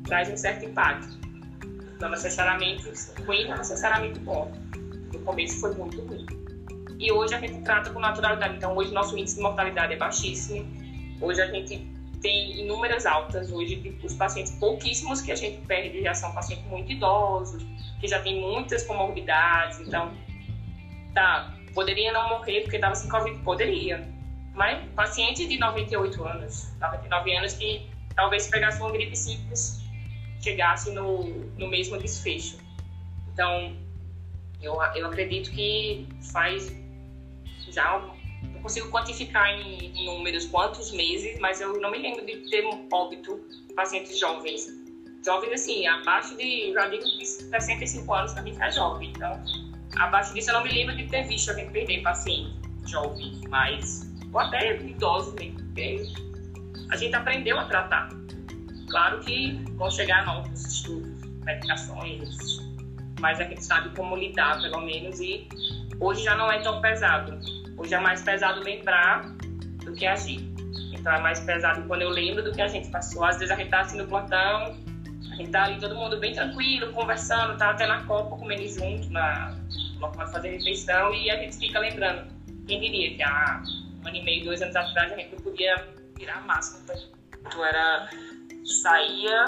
traz 0.04 0.28
um 0.28 0.36
certo 0.36 0.64
impacto. 0.64 1.16
Não 2.00 2.10
necessariamente 2.10 2.84
ruim, 3.24 3.48
não 3.48 3.56
necessariamente 3.56 4.18
bom. 4.20 4.52
Começo 5.24 5.60
foi 5.60 5.74
muito 5.74 6.00
ruim. 6.02 6.26
E 6.98 7.10
hoje 7.10 7.34
a 7.34 7.38
gente 7.38 7.62
trata 7.62 7.90
com 7.90 7.98
naturalidade. 7.98 8.56
Então, 8.56 8.76
hoje 8.76 8.92
nosso 8.92 9.16
índice 9.16 9.36
de 9.36 9.42
mortalidade 9.42 9.94
é 9.94 9.96
baixíssimo. 9.96 10.64
Hoje 11.20 11.40
a 11.40 11.46
gente 11.46 11.92
tem 12.22 12.60
inúmeras 12.60 13.04
altas 13.04 13.50
hoje 13.50 13.98
os 14.02 14.14
pacientes, 14.14 14.52
pouquíssimos 14.52 15.20
que 15.20 15.32
a 15.32 15.34
gente 15.34 15.60
perde 15.66 16.02
já 16.02 16.14
são 16.14 16.32
pacientes 16.32 16.64
muito 16.66 16.90
idosos, 16.92 17.64
que 18.00 18.06
já 18.06 18.20
tem 18.22 18.40
muitas 18.40 18.84
comorbidades, 18.84 19.80
então, 19.80 20.12
tá, 21.12 21.52
poderia 21.74 22.12
não 22.12 22.28
morrer 22.28 22.60
porque 22.60 22.76
estava 22.76 22.94
sem 22.94 23.10
Covid, 23.10 23.38
poderia, 23.40 24.08
mas 24.54 24.88
paciente 24.94 25.46
de 25.46 25.58
98 25.58 26.24
anos, 26.24 26.72
99 26.80 27.36
anos 27.36 27.52
que 27.54 27.88
talvez 28.14 28.46
pegasse 28.46 28.80
uma 28.80 28.92
gripe 28.92 29.16
simples, 29.16 29.82
chegasse 30.40 30.92
no, 30.92 31.24
no 31.58 31.68
mesmo 31.68 31.98
desfecho. 31.98 32.58
Então, 33.32 33.76
eu, 34.62 34.74
eu 34.94 35.06
acredito 35.06 35.50
que 35.50 36.06
faz 36.32 36.74
já 37.70 38.00
consigo 38.62 38.88
quantificar 38.90 39.48
em, 39.50 40.04
números 40.06 40.46
quantos 40.46 40.92
meses, 40.92 41.38
mas 41.40 41.60
eu 41.60 41.80
não 41.80 41.90
me 41.90 41.98
lembro 41.98 42.24
de 42.24 42.36
ter 42.48 42.64
um 42.64 42.88
óbito 42.92 43.40
pacientes 43.74 44.18
jovens. 44.18 44.68
Jovens, 45.24 45.52
assim, 45.52 45.86
abaixo 45.86 46.36
de, 46.36 46.72
já 46.72 46.88
digo 46.88 47.04
de 47.04 47.26
65 47.26 48.14
anos 48.14 48.32
também 48.32 48.56
é 48.60 48.70
jovem. 48.70 49.10
Então, 49.10 49.42
abaixo 49.96 50.34
disso 50.34 50.50
eu 50.50 50.54
não 50.54 50.64
me 50.64 50.72
lembro 50.72 50.96
de 50.96 51.06
ter 51.08 51.24
visto 51.24 51.50
alguém 51.50 51.70
perder 51.70 52.02
paciente 52.02 52.54
jovem, 52.86 53.40
mas, 53.48 54.12
ou 54.32 54.40
até 54.40 54.76
idosos 54.76 55.34
mesmo, 55.34 55.58
porque 55.58 56.06
a 56.90 56.96
gente 56.96 57.14
aprendeu 57.14 57.58
a 57.58 57.64
tratar. 57.66 58.10
Claro 58.90 59.20
que 59.20 59.52
vão 59.76 59.90
chegar 59.90 60.26
novos 60.26 60.66
estudos, 60.66 61.22
medicações, 61.44 62.58
mas 63.22 63.40
a 63.40 63.44
gente 63.44 63.64
sabe 63.64 63.88
como 63.96 64.14
lidar, 64.14 64.60
pelo 64.60 64.82
menos, 64.82 65.18
e 65.20 65.48
hoje 65.98 66.24
já 66.24 66.34
não 66.34 66.52
é 66.52 66.58
tão 66.60 66.82
pesado 66.82 67.38
Hoje 67.76 67.94
é 67.94 67.98
mais 67.98 68.22
pesado 68.22 68.60
lembrar 68.60 69.24
do 69.84 69.92
que 69.92 70.06
agir. 70.06 70.40
Então 70.92 71.12
é 71.12 71.20
mais 71.20 71.40
pesado 71.40 71.82
quando 71.88 72.02
eu 72.02 72.10
lembro 72.10 72.42
do 72.42 72.52
que 72.52 72.60
a 72.60 72.68
gente 72.68 72.88
passou. 72.90 73.24
Às 73.24 73.38
vezes 73.38 73.50
a 73.50 73.56
gente 73.56 73.70
tá 73.70 73.80
assim 73.80 73.98
no 73.98 74.06
plantão, 74.06 74.76
a 75.32 75.34
gente 75.36 75.50
tá 75.50 75.64
ali 75.64 75.80
todo 75.80 75.94
mundo 75.96 76.16
bem 76.18 76.32
tranquilo, 76.32 76.92
conversando, 76.92 77.56
tá 77.56 77.70
até 77.70 77.86
na 77.86 78.04
copa 78.04 78.36
comendo 78.36 78.66
junto, 78.68 79.10
na 79.10 79.56
local 79.98 80.28
fazer 80.28 80.50
refeição, 80.50 81.12
e 81.14 81.30
a 81.30 81.36
gente 81.38 81.56
fica 81.56 81.78
lembrando. 81.80 82.30
Quem 82.66 82.80
diria 82.80 83.16
que 83.16 83.22
há 83.22 83.62
um 84.04 84.06
ano 84.06 84.16
e 84.16 84.22
meio, 84.22 84.44
dois 84.44 84.62
anos 84.62 84.76
atrás, 84.76 85.12
a 85.12 85.16
gente 85.16 85.34
não 85.34 85.42
podia 85.42 85.88
virar 86.16 86.36
a 86.36 86.40
máscara 86.42 87.00
era 87.64 88.08
saía, 88.64 89.44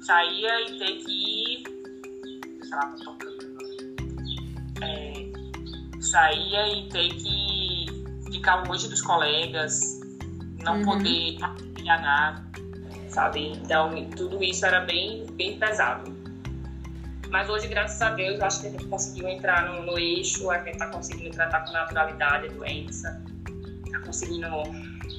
saía 0.00 0.60
e 0.62 0.78
ter 0.78 1.04
que 1.04 1.12
ir. 1.12 1.75
Lá, 2.70 2.94
tô 3.04 3.12
tocando. 3.12 3.36
É, 4.82 5.26
saía 6.00 6.68
e 6.68 6.88
ter 6.88 7.08
que 7.14 7.86
ficar 8.32 8.66
longe 8.66 8.88
dos 8.88 9.00
colegas, 9.02 10.00
não 10.62 10.78
uhum. 10.78 10.84
poder 10.84 11.36
trabalhar 11.38 12.02
nada, 12.02 12.44
sabe? 13.08 13.52
Então, 13.52 13.90
tudo 14.16 14.42
isso 14.42 14.66
era 14.66 14.80
bem, 14.80 15.26
bem 15.32 15.58
pesado. 15.58 16.14
Mas 17.30 17.48
hoje, 17.48 17.68
graças 17.68 18.00
a 18.02 18.10
Deus, 18.10 18.40
acho 18.40 18.60
que 18.60 18.66
a 18.68 18.70
gente 18.70 18.84
conseguiu 18.86 19.28
entrar 19.28 19.72
no, 19.72 19.82
no 19.82 19.98
eixo, 19.98 20.50
a 20.50 20.58
gente 20.58 20.72
está 20.72 20.86
conseguindo 20.88 21.30
tratar 21.30 21.64
com 21.64 21.72
naturalidade 21.72 22.46
a 22.46 22.52
doença, 22.52 23.22
está 23.84 23.98
conseguindo 24.00 24.48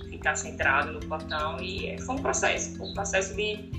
ficar 0.09 0.35
centrado 0.35 0.93
no 0.93 0.99
portão 1.01 1.57
e 1.61 1.99
foi 2.01 2.15
um 2.15 2.21
processo, 2.21 2.77
foi 2.77 2.87
um 2.87 2.93
processo 2.93 3.35
de, 3.35 3.69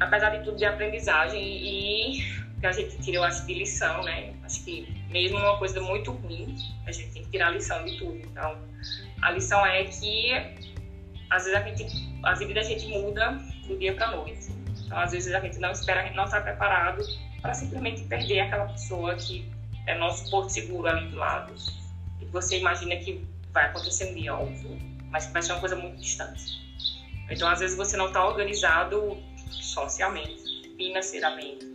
apesar 0.00 0.30
de 0.30 0.44
tudo, 0.44 0.56
de 0.56 0.64
aprendizagem 0.64 1.42
e 1.42 2.42
que 2.62 2.66
a 2.66 2.72
gente 2.72 2.96
tirou, 2.98 3.24
acho, 3.24 3.44
de 3.44 3.54
lição, 3.54 4.04
né? 4.04 4.32
Acho 4.44 4.64
que 4.64 4.88
mesmo 5.10 5.36
uma 5.36 5.58
coisa 5.58 5.80
muito 5.80 6.12
ruim, 6.12 6.56
a 6.86 6.92
gente 6.92 7.12
tem 7.12 7.24
que 7.24 7.30
tirar 7.30 7.48
a 7.48 7.50
lição 7.50 7.84
de 7.84 7.98
tudo. 7.98 8.16
Então, 8.18 8.56
a 9.20 9.32
lição 9.32 9.66
é 9.66 9.82
que 9.82 10.32
às 11.28 11.44
vezes 11.44 11.58
a 11.58 11.62
gente, 11.62 12.20
a 12.22 12.34
vida 12.34 12.54
da 12.54 12.62
gente 12.62 12.86
muda 12.86 13.32
do 13.66 13.76
dia 13.76 13.94
para 13.94 14.12
noite. 14.12 14.52
Então, 14.86 14.96
às 14.96 15.10
vezes 15.10 15.34
a 15.34 15.40
gente 15.40 15.58
não 15.58 15.72
espera, 15.72 16.02
a 16.02 16.04
gente 16.04 16.14
não 16.14 16.24
está 16.24 16.40
preparado 16.40 17.02
para 17.40 17.52
simplesmente 17.52 18.02
perder 18.04 18.40
aquela 18.40 18.66
pessoa 18.66 19.16
que 19.16 19.50
é 19.88 19.96
nosso 19.96 20.30
porto 20.30 20.50
seguro 20.50 20.86
ali 20.86 21.08
do 21.08 21.16
lado. 21.16 21.52
E 22.20 22.26
você 22.26 22.60
imagina 22.60 22.94
que 22.94 23.26
vai 23.50 23.64
acontecer 23.64 24.12
um 24.12 24.14
dia, 24.14 24.36
óbvio, 24.36 24.78
mas 25.10 25.26
que 25.26 25.32
vai 25.32 25.42
ser 25.42 25.50
uma 25.52 25.60
coisa 25.60 25.74
muito 25.74 26.00
distante. 26.00 26.62
Então, 27.28 27.48
às 27.48 27.58
vezes 27.58 27.76
você 27.76 27.96
não 27.96 28.06
está 28.06 28.24
organizado 28.24 29.18
socialmente, 29.50 30.72
financeiramente. 30.76 31.71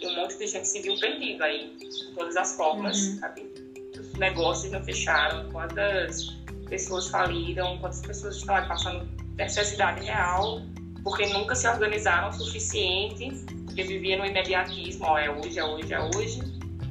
E 0.00 0.06
um 0.06 0.14
monte 0.16 0.38
de 0.38 0.46
gente 0.46 0.68
se 0.68 0.80
viu 0.80 0.98
perdido 0.98 1.42
aí, 1.42 1.76
de 1.76 2.14
todas 2.14 2.36
as 2.36 2.56
formas, 2.56 2.96
uhum. 2.98 3.18
sabe? 3.18 3.52
Os 3.98 4.12
negócios 4.14 4.72
não 4.72 4.82
fecharam, 4.84 5.50
quantas 5.50 6.36
pessoas 6.68 7.08
faliram, 7.08 7.78
quantas 7.78 8.02
pessoas 8.02 8.36
estão 8.36 8.54
passando 8.68 9.08
necessidade 9.36 10.04
real, 10.04 10.62
porque 11.02 11.26
nunca 11.26 11.54
se 11.54 11.68
organizaram 11.68 12.28
o 12.28 12.32
suficiente, 12.32 13.44
porque 13.64 13.82
viviam 13.82 14.20
no 14.20 14.26
imediatismo, 14.26 15.04
ó, 15.06 15.18
é 15.18 15.30
hoje, 15.30 15.58
é 15.58 15.64
hoje, 15.64 15.92
é 15.92 16.00
hoje, 16.00 16.40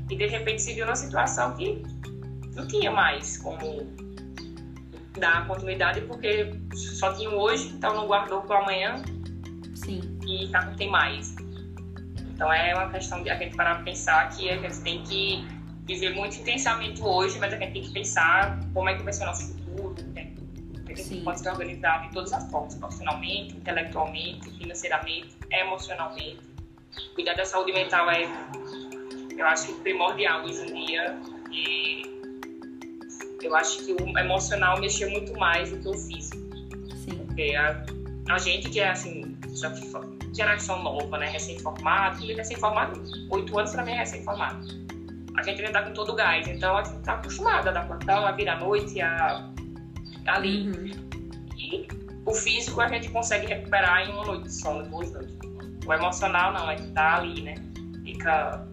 e 0.10 0.15
de 0.15 0.28
repente 0.28 0.62
se 0.62 0.74
viu 0.74 0.86
numa 0.86 0.96
situação 0.96 1.56
que 1.56 1.84
não 2.56 2.67
tinha 2.67 2.91
mais 2.91 3.38
como 3.38 3.86
dar 5.17 5.48
continuidade, 5.48 6.02
porque 6.02 6.54
só 6.74 7.13
tinha 7.13 7.30
hoje, 7.30 7.70
então 7.70 7.93
não 7.93 8.08
guardou 8.08 8.41
para 8.41 8.60
amanhã, 8.60 9.02
Sim. 9.76 10.02
e 10.26 10.48
já 10.48 10.62
não 10.65 10.76
tem 10.76 10.89
mais. 10.89 11.36
Então 12.38 12.54
é 12.54 12.71
uma 12.76 12.88
questão 12.91 13.23
de 13.23 13.32
a 13.32 13.36
gente 13.36 13.56
parar 13.56 13.76
para 13.78 13.84
pensar 13.84 14.30
que 14.30 14.47
a 14.47 14.58
gente 14.58 14.80
tem 14.82 15.02
que 15.02 15.43
viver 15.86 16.13
muito 16.13 16.38
intensamente 16.38 17.02
hoje, 17.02 17.39
mas 17.39 17.52
a 17.52 17.58
gente 17.58 17.73
tem 17.73 17.82
que 17.82 17.91
pensar 17.91 18.60
como 18.76 18.88
é 18.88 18.95
que 18.95 19.02
vai 19.02 19.12
ser 19.12 19.23
o 19.23 19.26
nosso 19.26 19.54
futuro, 19.54 19.95
né? 20.13 20.30
A 20.88 20.93
gente 20.93 21.23
pode 21.23 21.39
se 21.39 21.50
organizar 21.50 22.08
de 22.08 22.13
todas 22.13 22.32
as 22.32 22.47
formas, 22.52 22.76
profissionalmente, 22.76 23.58
intelectualmente, 23.58 24.52
financeiramente, 24.52 25.36
emocionalmente. 25.50 26.41
Cuidar 27.15 27.34
da 27.34 27.43
saúde 27.43 27.73
mental 27.73 28.08
é, 28.12 28.30
eu 29.36 29.45
acho, 29.47 29.73
primordial 29.80 30.43
hoje 30.43 30.62
em 30.62 30.86
dia. 30.86 31.19
E 31.52 32.04
eu 33.41 33.56
acho 33.56 33.84
que 33.84 33.93
o 33.93 34.17
emocional 34.19 34.80
mexeu 34.80 35.10
muito 35.10 35.34
mais 35.39 35.71
do 35.71 35.80
que 35.80 35.88
o 35.88 35.93
físico. 35.93 36.38
Sim. 36.97 37.17
Porque 37.17 37.56
a, 37.56 37.84
a 38.30 38.38
gente 38.38 38.69
que 38.69 38.80
é 38.80 38.89
assim, 38.89 39.26
já 39.60 39.72
que 39.72 39.91
geração 40.34 40.84
nova, 40.84 41.17
né? 41.17 41.30
Recém-formado. 41.30 42.24
E 42.24 42.34
recém-formado, 42.34 43.02
oito 43.32 43.58
anos 43.58 43.74
mim 43.76 43.91
é 43.91 44.00
recém-formado. 44.00 44.67
A 45.38 45.43
gente 45.43 45.62
ainda 45.62 45.72
tá 45.72 45.84
com 45.84 45.93
todo 45.93 46.13
o 46.13 46.15
gás, 46.15 46.48
então 46.48 46.76
a 46.76 46.84
gente 46.84 47.00
tá 47.04 47.13
acostumada 47.13 47.70
a 47.70 47.74
dar 47.74 47.88
plantão, 47.88 48.26
a 48.26 48.32
vir 48.32 48.50
à 48.50 48.60
noite, 48.60 49.00
a 49.02 49.50
ali. 50.26 50.70
Uhum. 50.70 50.91
E 51.58 51.88
o 52.26 52.34
físico 52.34 52.82
a 52.82 52.88
gente 52.88 53.10
consegue 53.10 53.48
recuperar 53.48 54.08
em 54.08 54.13
uma 54.13 54.26
noite 54.26 54.43
de 54.43 54.54
sono, 54.54 54.84
duas 54.89 55.12
noites. 55.12 55.38
O 55.86 55.93
emocional 55.93 56.54
não, 56.54 56.67
a 56.67 56.76
gente 56.76 56.91
tá 56.91 57.17
ali, 57.17 57.41
né? 57.41 57.56
Fica. 58.04 58.67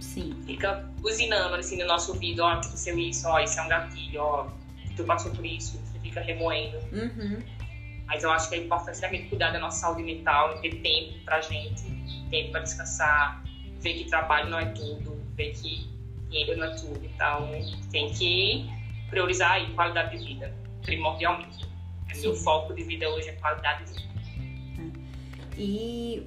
Sim. 0.00 0.36
Fica 0.46 0.88
buzinando 1.00 1.54
assim 1.54 1.78
no 1.78 1.86
nosso 1.86 2.12
ouvido, 2.12 2.42
ó, 2.42 2.52
aconteceu 2.52 2.98
isso, 2.98 3.26
ó, 3.28 3.40
isso 3.40 3.58
é 3.58 3.62
um 3.62 3.68
gatilho, 3.68 4.20
ó, 4.20 4.46
tu 4.96 5.04
passou 5.04 5.30
por 5.32 5.46
isso, 5.46 5.78
você 5.78 5.98
fica 6.00 6.20
remoendo. 6.20 6.76
Uhum. 6.92 7.42
Mas 8.08 8.24
eu 8.24 8.30
acho 8.30 8.48
que 8.48 8.54
é 8.54 8.58
importante 8.58 8.98
gente 8.98 9.28
cuidar 9.28 9.50
da 9.50 9.60
nossa 9.60 9.80
saúde 9.80 10.02
mental, 10.02 10.58
ter 10.60 10.80
tempo 10.80 11.24
pra 11.26 11.42
gente, 11.42 11.84
tempo 12.30 12.52
pra 12.52 12.60
descansar, 12.60 13.44
ver 13.80 13.94
que 13.94 14.08
trabalho 14.08 14.48
não 14.48 14.58
é 14.58 14.64
tudo, 14.64 15.22
ver 15.36 15.52
que 15.52 15.86
dinheiro 16.28 16.56
não 16.56 16.66
é 16.66 16.74
tudo. 16.74 17.00
Então, 17.04 17.50
tem 17.92 18.10
que 18.12 18.66
priorizar 19.10 19.52
aí 19.52 19.70
qualidade 19.74 20.16
de 20.16 20.24
vida, 20.24 20.54
primordialmente. 20.82 21.68
Sim. 22.14 22.22
Meu 22.22 22.34
foco 22.34 22.74
de 22.74 22.82
vida 22.82 23.08
hoje 23.10 23.28
é 23.28 23.32
qualidade 23.32 23.84
de 23.84 24.00
vida. 24.00 24.08
E 25.58 26.26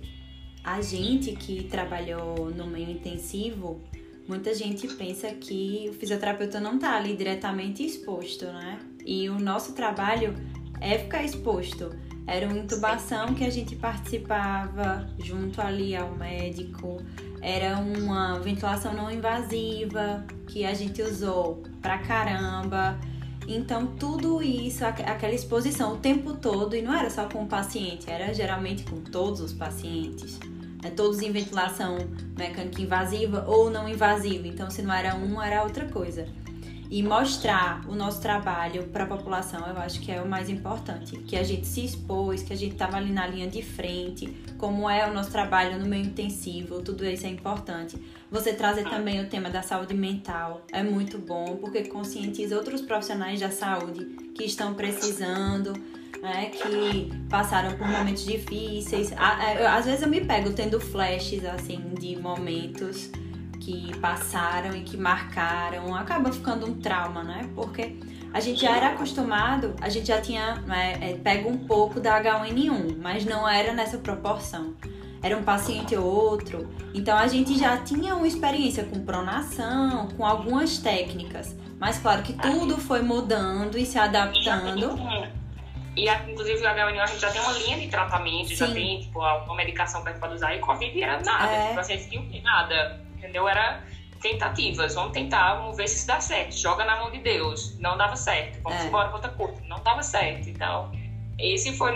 a 0.64 0.82
gente 0.82 1.32
que 1.32 1.64
trabalhou 1.64 2.52
no 2.52 2.68
meio 2.68 2.92
intensivo, 2.92 3.82
muita 4.28 4.54
gente 4.54 4.88
pensa 4.88 5.34
que 5.34 5.88
o 5.90 5.94
fisioterapeuta 5.94 6.60
não 6.60 6.76
está 6.76 6.96
ali 6.96 7.16
diretamente 7.16 7.84
exposto, 7.84 8.46
né? 8.46 8.80
E 9.04 9.28
o 9.30 9.40
nosso 9.40 9.74
trabalho 9.74 10.36
é 10.82 10.98
ficar 10.98 11.24
exposto. 11.24 11.96
Era 12.28 12.48
uma 12.48 12.58
intubação 12.58 13.34
que 13.34 13.46
a 13.46 13.50
gente 13.50 13.76
participava 13.76 15.08
junto 15.20 15.62
ali 15.62 15.96
ao 15.96 16.14
médico. 16.16 17.02
Era 17.42 17.78
uma 17.78 18.40
ventilação 18.40 18.94
não 18.94 19.10
invasiva 19.12 20.26
que 20.48 20.66
a 20.66 20.74
gente 20.74 21.02
usou 21.02 21.64
pra 21.82 22.00
caramba. 22.00 23.00
Então, 23.48 23.88
tudo 23.88 24.42
isso, 24.42 24.86
aquela 24.86 25.34
exposição 25.34 25.94
o 25.94 25.98
tempo 25.98 26.34
todo, 26.34 26.76
e 26.76 26.82
não 26.82 26.94
era 26.94 27.10
só 27.10 27.28
com 27.28 27.44
o 27.44 27.48
paciente, 27.48 28.10
era 28.10 28.34
geralmente 28.34 28.84
com 28.84 28.98
todos 28.98 29.42
os 29.42 29.52
pacientes. 29.52 30.40
Né? 30.82 30.92
Todos 30.92 31.22
em 31.22 31.32
ventilação 31.32 31.98
mecânica 32.38 32.82
invasiva 32.82 33.44
ou 33.48 33.70
não 33.70 33.90
invasiva. 33.90 34.48
Então, 34.48 34.70
se 34.70 34.82
não 34.82 34.94
era 34.94 35.16
um, 35.16 35.42
era 35.42 35.64
outra 35.64 35.86
coisa 35.86 36.28
e 36.92 37.02
mostrar 37.02 37.88
o 37.88 37.96
nosso 37.96 38.22
trabalho 38.22 38.84
para 38.88 39.06
a 39.06 39.08
população, 39.08 39.66
eu 39.66 39.78
acho 39.78 40.02
que 40.02 40.12
é 40.12 40.22
o 40.22 40.28
mais 40.28 40.50
importante. 40.50 41.18
Que 41.20 41.38
a 41.38 41.44
gente 41.44 41.66
se 41.66 41.86
expôs, 41.86 42.44
que 42.44 42.52
a 42.52 42.56
gente 42.56 42.74
estava 42.74 42.98
ali 42.98 43.14
na 43.14 43.26
linha 43.26 43.48
de 43.48 43.62
frente, 43.62 44.28
como 44.58 44.90
é 44.90 45.10
o 45.10 45.14
nosso 45.14 45.32
trabalho 45.32 45.80
no 45.80 45.86
meio 45.86 46.04
intensivo, 46.04 46.82
tudo 46.82 47.06
isso 47.06 47.26
é 47.26 47.30
importante. 47.30 47.98
Você 48.30 48.52
trazer 48.52 48.84
também 48.90 49.22
o 49.22 49.30
tema 49.30 49.50
da 49.50 49.62
saúde 49.62 49.94
mental 49.94 50.66
é 50.70 50.84
muito 50.84 51.18
bom, 51.18 51.56
porque 51.62 51.84
conscientiza 51.86 52.58
outros 52.58 52.82
profissionais 52.82 53.40
da 53.40 53.50
saúde 53.50 54.06
que 54.36 54.44
estão 54.44 54.74
precisando. 54.74 55.74
Né, 56.22 56.52
que 56.52 57.10
passaram 57.32 57.76
por 57.76 57.88
momentos 57.88 58.24
difíceis. 58.24 59.12
Às 59.18 59.86
vezes 59.86 60.04
eu 60.04 60.08
me 60.08 60.22
pego 60.22 60.54
tendo 60.54 60.80
flashes 60.80 61.44
assim 61.44 61.96
de 62.00 62.16
momentos 62.16 63.10
que 63.62 63.96
passaram 64.00 64.76
e 64.76 64.82
que 64.82 64.98
marcaram, 64.98 65.96
acaba 65.96 66.32
ficando 66.32 66.66
um 66.66 66.74
trauma, 66.82 67.24
né? 67.24 67.50
Porque 67.56 67.96
a 68.34 68.40
gente 68.40 68.62
já 68.62 68.76
era 68.76 68.88
acostumado, 68.88 69.76
a 69.80 69.88
gente 69.88 70.08
já 70.08 70.20
tinha 70.20 70.56
né, 70.66 70.98
é, 71.00 71.14
pego 71.14 71.50
um 71.50 71.60
pouco 71.60 72.00
da 72.00 72.22
H1N1, 72.22 72.98
mas 73.00 73.24
não 73.24 73.48
era 73.48 73.72
nessa 73.72 74.00
proporção. 74.00 74.74
Era 75.22 75.38
um 75.38 75.44
paciente 75.44 75.96
ou 75.96 76.04
outro. 76.04 76.68
Então 76.96 77.16
a 77.16 77.28
gente 77.28 77.58
já 77.58 77.78
tinha 77.78 78.16
uma 78.16 78.28
experiência 78.28 78.84
com 78.84 79.06
pronação, 79.06 80.08
com 80.18 80.26
algumas 80.26 80.80
técnicas. 80.80 81.56
Mas 81.80 82.00
claro 82.00 82.24
que 82.24 82.34
tudo 82.34 82.78
foi 82.78 83.02
mudando 83.04 83.78
e 83.78 83.86
se 83.86 84.00
adaptando. 84.00 84.98
E 85.96 86.10
inclusive 86.10 86.62
o 86.62 86.64
H1N1 86.64 87.00
a 87.00 87.06
gente 87.06 87.22
já 87.22 87.30
tem 87.30 87.42
uma 87.42 87.52
linha 87.54 87.80
de 87.80 87.88
tratamento, 87.90 88.48
Sim. 88.50 88.56
já 88.56 88.68
tem 88.72 89.02
tipo, 89.02 89.20
uma 89.20 89.56
medicação 89.56 90.04
para 90.04 90.34
usar 90.34 90.56
e 90.56 90.60
Covid 90.60 91.04
era 91.04 91.22
nada. 91.22 91.52
É. 91.52 91.68
Tipo, 91.68 91.80
a 91.80 91.84
gente 91.84 92.10
tinha 92.10 92.42
nada 92.42 93.11
entendeu? 93.22 93.48
Era 93.48 93.84
tentativas, 94.22 94.94
vamos 94.96 95.14
tentar, 95.14 95.56
vamos 95.56 95.78
ver 95.78 95.88
se 95.88 95.98
isso 95.98 96.08
dá 96.08 96.20
certo. 96.20 96.56
Joga 96.56 96.84
na 96.86 96.98
mão 96.98 97.12
de 97.12 97.20
Deus. 97.20 97.78
Não 97.80 97.98
dava 97.98 98.16
certo. 98.16 98.62
Vamos 98.64 98.82
é. 98.82 98.88
embora 98.88 99.08
para 99.08 99.16
outra 99.16 99.32
coisa. 99.32 99.62
Não 99.68 99.82
dava 99.84 100.04
certo. 100.04 100.50
Então, 100.50 100.92
esse 101.40 101.76
foi, 101.78 101.92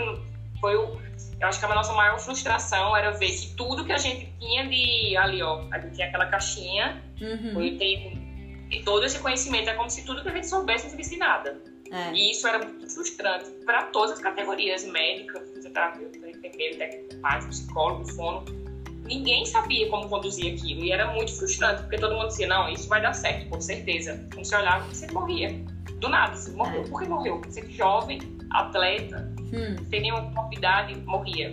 foi 0.60 0.76
o. 0.76 1.06
Eu 1.38 1.48
acho 1.48 1.58
que 1.58 1.66
a 1.66 1.74
nossa 1.74 1.92
maior 1.92 2.18
frustração 2.18 2.96
era 2.96 3.10
ver 3.12 3.30
que 3.30 3.54
tudo 3.54 3.84
que 3.84 3.92
a 3.92 3.98
gente 3.98 4.32
tinha 4.38 4.66
de. 4.66 5.16
Ali, 5.16 5.42
ó, 5.42 5.64
a 5.70 5.78
gente 5.78 5.94
tinha 5.94 6.08
aquela 6.08 6.26
caixinha, 6.26 7.02
uhum. 7.20 7.62
e 7.62 8.82
todo 8.84 9.04
esse 9.04 9.18
conhecimento 9.18 9.68
é 9.68 9.74
como 9.74 9.90
se 9.90 10.04
tudo 10.04 10.22
que 10.22 10.28
a 10.28 10.32
gente 10.32 10.48
soubesse 10.48 10.84
não 10.84 10.90
servisse 10.90 11.16
nada. 11.16 11.60
É. 11.92 12.12
E 12.12 12.32
isso 12.32 12.48
era 12.48 12.58
muito 12.58 12.92
frustrante 12.92 13.48
para 13.64 13.84
todas 13.84 14.12
as 14.12 14.18
categorias: 14.18 14.84
médica, 14.84 15.40
fisioterapeuta, 15.54 16.18
enfermeiro, 16.18 16.78
técnico, 16.78 17.48
psicólogo, 17.48 18.04
fono 18.12 18.65
ninguém 19.06 19.46
sabia 19.46 19.88
como 19.88 20.08
conduzir 20.08 20.54
aquilo. 20.54 20.84
E 20.84 20.92
era 20.92 21.12
muito 21.12 21.34
frustrante, 21.36 21.82
porque 21.82 21.98
todo 21.98 22.14
mundo 22.14 22.28
dizia, 22.28 22.46
não, 22.46 22.68
isso 22.68 22.88
vai 22.88 23.00
dar 23.00 23.12
certo, 23.12 23.48
com 23.48 23.60
certeza. 23.60 24.26
Quando 24.32 24.44
você 24.44 24.56
olhava, 24.56 24.84
você 24.86 25.06
morria. 25.12 25.64
Do 26.00 26.08
nada, 26.08 26.36
você 26.36 26.50
morreu. 26.52 26.82
Por 26.84 27.02
que 27.02 27.08
morreu? 27.08 27.40
Você 27.46 27.60
é 27.60 27.68
jovem, 27.70 28.20
atleta, 28.50 29.32
hum. 29.40 29.76
sem 29.88 30.00
nenhuma 30.00 30.22
comorbidade, 30.22 30.96
morria. 31.00 31.52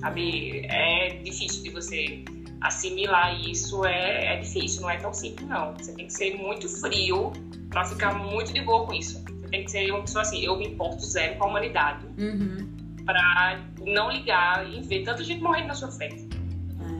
Sabe? 0.00 0.66
É 0.66 1.20
difícil 1.22 1.62
de 1.62 1.70
você 1.70 2.24
assimilar 2.60 3.40
isso, 3.40 3.84
é, 3.84 4.34
é 4.34 4.36
difícil, 4.40 4.82
não 4.82 4.90
é 4.90 4.96
tão 4.96 5.12
simples, 5.12 5.48
não. 5.48 5.74
Você 5.74 5.92
tem 5.92 6.06
que 6.06 6.12
ser 6.12 6.36
muito 6.36 6.68
frio 6.80 7.32
para 7.70 7.84
ficar 7.84 8.14
muito 8.14 8.52
de 8.52 8.60
boa 8.60 8.86
com 8.86 8.94
isso. 8.94 9.22
Você 9.22 9.48
tem 9.48 9.64
que 9.64 9.70
ser 9.70 9.90
uma 9.90 10.00
pessoa 10.00 10.22
assim, 10.22 10.44
eu 10.44 10.56
me 10.56 10.66
importo 10.66 11.04
zero 11.04 11.36
com 11.36 11.44
a 11.44 11.46
humanidade. 11.48 12.04
Uhum. 12.18 12.68
Pra 13.04 13.60
não 13.80 14.10
ligar 14.10 14.68
e 14.68 14.80
ver 14.82 15.02
tanta 15.04 15.22
gente 15.22 15.40
morrendo 15.40 15.68
na 15.68 15.74
sua 15.74 15.90
frente. 15.90 16.27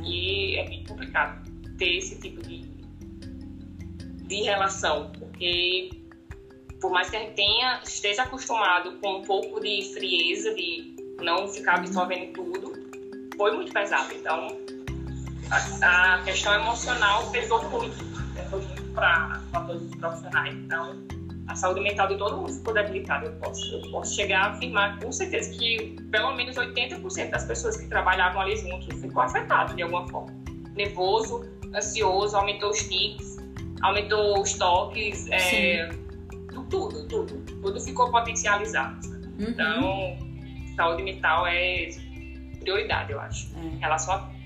É. 0.09 0.15
E 0.15 0.57
é 0.57 0.69
bem 0.69 0.85
complicado 0.85 1.49
ter 1.77 1.99
esse 1.99 2.21
tipo 2.21 2.43
de, 2.43 2.63
de 4.27 4.43
relação, 4.43 5.11
porque 5.19 5.91
por 6.81 6.91
mais 6.91 7.11
que 7.11 7.17
a 7.17 7.21
gente 7.21 7.35
tenha, 7.35 7.81
esteja 7.85 8.23
acostumado 8.23 8.99
com 9.01 9.19
um 9.19 9.23
pouco 9.23 9.61
de 9.61 9.93
frieza, 9.95 10.55
de 10.55 10.97
não 11.21 11.49
ficar 11.49 11.77
absorvendo 11.77 12.33
tudo, 12.33 12.73
foi 13.37 13.53
muito 13.53 13.73
pesado. 13.73 14.13
Então, 14.15 14.49
a, 15.83 16.15
a 16.15 16.23
questão 16.23 16.55
emocional 16.55 17.31
pesou 17.31 17.63
muito, 17.71 17.97
pesou 18.35 18.61
muito 18.61 18.83
para 18.93 19.41
todos 19.67 19.83
os 19.83 19.95
profissionais. 19.97 20.57
Então, 20.57 20.97
saúde 21.59 21.81
mental 21.81 22.09
de 22.09 22.17
todo 22.17 22.37
mundo 22.37 22.53
ficou 22.53 22.73
debilitada. 22.73 23.27
Eu 23.27 23.33
posso, 23.33 23.75
eu 23.75 23.91
posso 23.91 24.15
chegar 24.15 24.47
a 24.47 24.51
afirmar 24.51 24.99
com 25.01 25.13
certeza 25.13 25.51
que 25.59 25.97
pelo 26.11 26.35
menos 26.35 26.57
80% 26.57 27.31
das 27.31 27.45
pessoas 27.45 27.77
que 27.77 27.87
trabalhavam 27.89 28.41
ali 28.41 28.57
juntos 28.57 29.01
ficou 29.01 29.23
afetado 29.23 29.75
de 29.75 29.83
alguma 29.83 30.09
forma. 30.09 30.33
Nervoso, 30.75 31.45
ansioso, 31.75 32.37
aumentou 32.37 32.71
os 32.71 32.89
tics, 32.89 33.37
aumentou 33.83 34.41
os 34.41 34.53
toques, 34.55 35.29
é, 35.31 35.89
tudo, 36.71 37.07
tudo. 37.09 37.45
Tudo 37.61 37.81
ficou 37.81 38.11
potencializado. 38.11 39.07
Uhum. 39.09 39.49
Então, 39.49 40.75
saúde 40.77 41.03
mental 41.03 41.47
é 41.47 41.91
prioridade, 42.61 43.13
eu 43.13 43.21
acho, 43.21 43.51
é. 43.57 43.61
em 43.61 43.79
relação 43.79 44.15
a 44.15 44.39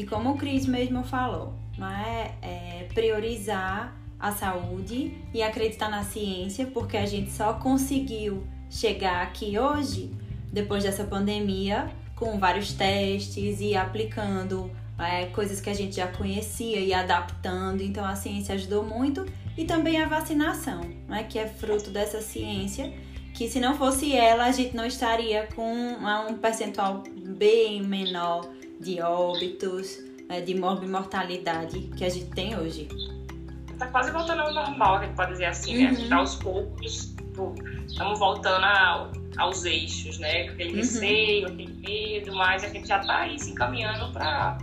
e 0.00 0.06
como 0.06 0.30
o 0.30 0.36
Cris 0.38 0.66
mesmo 0.66 1.04
falou, 1.04 1.52
não 1.76 1.86
é? 1.86 2.34
é 2.40 2.88
priorizar 2.94 3.94
a 4.20 4.32
saúde 4.32 5.16
e 5.32 5.42
acreditar 5.42 5.88
na 5.88 6.04
ciência, 6.04 6.66
porque 6.66 6.96
a 6.96 7.06
gente 7.06 7.30
só 7.30 7.54
conseguiu 7.54 8.44
chegar 8.68 9.22
aqui 9.22 9.58
hoje, 9.58 10.10
depois 10.52 10.84
dessa 10.84 11.04
pandemia, 11.04 11.90
com 12.14 12.38
vários 12.38 12.72
testes 12.72 13.60
e 13.60 13.74
aplicando 13.74 14.70
é, 14.98 15.26
coisas 15.26 15.60
que 15.60 15.70
a 15.70 15.74
gente 15.74 15.96
já 15.96 16.06
conhecia 16.06 16.78
e 16.78 16.92
adaptando. 16.92 17.82
Então 17.82 18.04
a 18.04 18.14
ciência 18.14 18.54
ajudou 18.54 18.84
muito 18.84 19.24
e 19.56 19.64
também 19.64 20.00
a 20.00 20.06
vacinação, 20.06 20.82
é 21.10 21.22
que 21.22 21.38
é 21.38 21.48
fruto 21.48 21.90
dessa 21.90 22.20
ciência. 22.20 22.92
Que 23.32 23.48
se 23.48 23.60
não 23.60 23.76
fosse 23.76 24.14
ela, 24.14 24.44
a 24.44 24.52
gente 24.52 24.76
não 24.76 24.84
estaria 24.84 25.48
com 25.54 25.72
um 25.72 26.34
percentual 26.38 27.04
bem 27.16 27.82
menor 27.82 28.46
de 28.80 29.00
óbitos, 29.00 29.98
né, 30.28 30.40
de 30.40 30.54
morbimortalidade 30.54 31.78
que 31.96 32.04
a 32.04 32.08
gente 32.08 32.26
tem 32.26 32.58
hoje. 32.58 32.88
Tá 33.80 33.86
quase 33.86 34.10
voltando 34.10 34.42
ao 34.42 34.52
normal, 34.52 34.96
a 34.96 35.04
gente 35.06 35.16
pode 35.16 35.32
dizer 35.32 35.46
assim, 35.46 35.78
né? 35.78 35.90
uhum. 35.90 36.02
né? 36.02 36.08
Tá 36.10 36.16
aos 36.16 36.34
poucos, 36.36 37.16
estamos 37.86 38.18
voltando 38.18 38.62
ao, 38.62 39.10
aos 39.38 39.64
eixos, 39.64 40.18
né? 40.18 40.42
Aquele 40.42 40.72
uhum. 40.72 40.76
receio, 40.76 41.46
aquele 41.46 41.72
medo, 41.72 42.36
mas 42.36 42.62
a 42.62 42.68
gente 42.68 42.86
já 42.86 42.98
tá 42.98 43.20
aí 43.20 43.38
se 43.40 43.50
encaminhando 43.50 44.12
para 44.12 44.58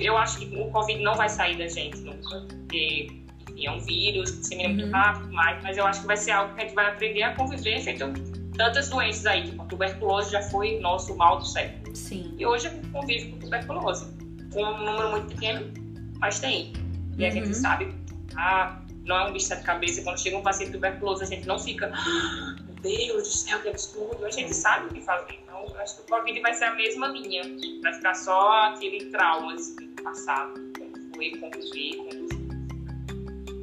eu 0.00 0.18
acho 0.18 0.40
que 0.40 0.56
o 0.56 0.72
Covid 0.72 1.00
não 1.04 1.14
vai 1.14 1.28
sair 1.28 1.56
da 1.56 1.68
gente 1.68 1.98
nunca, 1.98 2.40
porque 2.40 3.22
enfim, 3.48 3.66
é 3.66 3.70
um 3.70 3.78
vírus 3.78 4.48
que 4.48 4.56
uhum. 4.56 4.74
muito 4.74 4.90
rápido, 4.90 5.32
mas, 5.32 5.62
mas 5.62 5.76
eu 5.76 5.86
acho 5.86 6.00
que 6.00 6.06
vai 6.08 6.16
ser 6.16 6.32
algo 6.32 6.52
que 6.54 6.62
a 6.62 6.64
gente 6.64 6.74
vai 6.74 6.86
aprender 6.88 7.22
a 7.22 7.36
conviver 7.36 7.80
feito 7.80 8.12
tantas 8.56 8.88
doenças 8.88 9.24
aí, 9.24 9.44
tipo 9.44 9.62
a 9.62 9.66
tuberculose 9.66 10.32
já 10.32 10.42
foi 10.42 10.80
nosso 10.80 11.16
mal 11.16 11.38
do 11.38 11.46
século. 11.46 11.94
Sim. 11.94 12.34
E 12.36 12.44
hoje 12.44 12.66
a 12.66 12.70
gente 12.70 12.88
convive 12.88 13.30
com 13.30 13.38
tuberculose, 13.38 14.12
com 14.52 14.64
um 14.64 14.84
número 14.84 15.10
muito 15.10 15.28
pequeno, 15.28 15.72
mas 16.18 16.40
tem. 16.40 16.72
E 17.18 17.22
uhum. 17.22 17.28
a 17.28 17.30
gente 17.30 17.48
uhum. 17.48 17.54
sabe, 17.54 17.94
ah, 18.36 18.80
não 19.04 19.16
é 19.16 19.28
um 19.28 19.32
bicho 19.32 19.54
de 19.54 19.62
cabeça, 19.62 20.02
quando 20.02 20.20
chega 20.20 20.36
um 20.36 20.42
paciente 20.42 20.72
tuberculoso, 20.72 21.22
a 21.22 21.26
gente 21.26 21.46
não 21.46 21.58
fica, 21.58 21.92
ah, 21.92 22.56
meu 22.64 22.74
Deus 22.82 23.28
do 23.28 23.34
céu, 23.34 23.60
que 23.60 23.68
absurdo, 23.68 24.24
a 24.24 24.30
gente 24.30 24.54
sabe 24.54 24.86
o 24.86 24.88
que 24.90 25.00
fazer. 25.00 25.38
Então, 25.42 25.80
acho 25.80 25.96
que 25.96 26.02
o 26.02 26.06
Covid 26.06 26.40
vai 26.40 26.54
ser 26.54 26.64
a 26.64 26.74
mesma 26.74 27.08
linha, 27.08 27.42
vai 27.82 27.94
ficar 27.94 28.14
só 28.14 28.68
aquele 28.68 29.06
trauma 29.06 29.54
assim, 29.54 29.74
do 29.74 30.02
passado, 30.02 30.54
como 30.78 31.14
foi 31.14 31.30
conviver, 31.30 31.96
conduzir. 31.96 32.42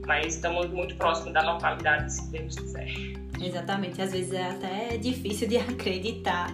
Mas 0.05 0.35
estamos 0.35 0.69
muito 0.71 0.95
próximos 0.95 1.33
da 1.33 1.43
normalidade, 1.43 2.13
se 2.13 2.31
Deus 2.31 2.55
quiser. 2.55 2.87
Exatamente, 3.41 4.01
às 4.01 4.11
vezes 4.11 4.33
é 4.33 4.49
até 4.49 4.97
difícil 4.97 5.47
de 5.47 5.57
acreditar. 5.57 6.51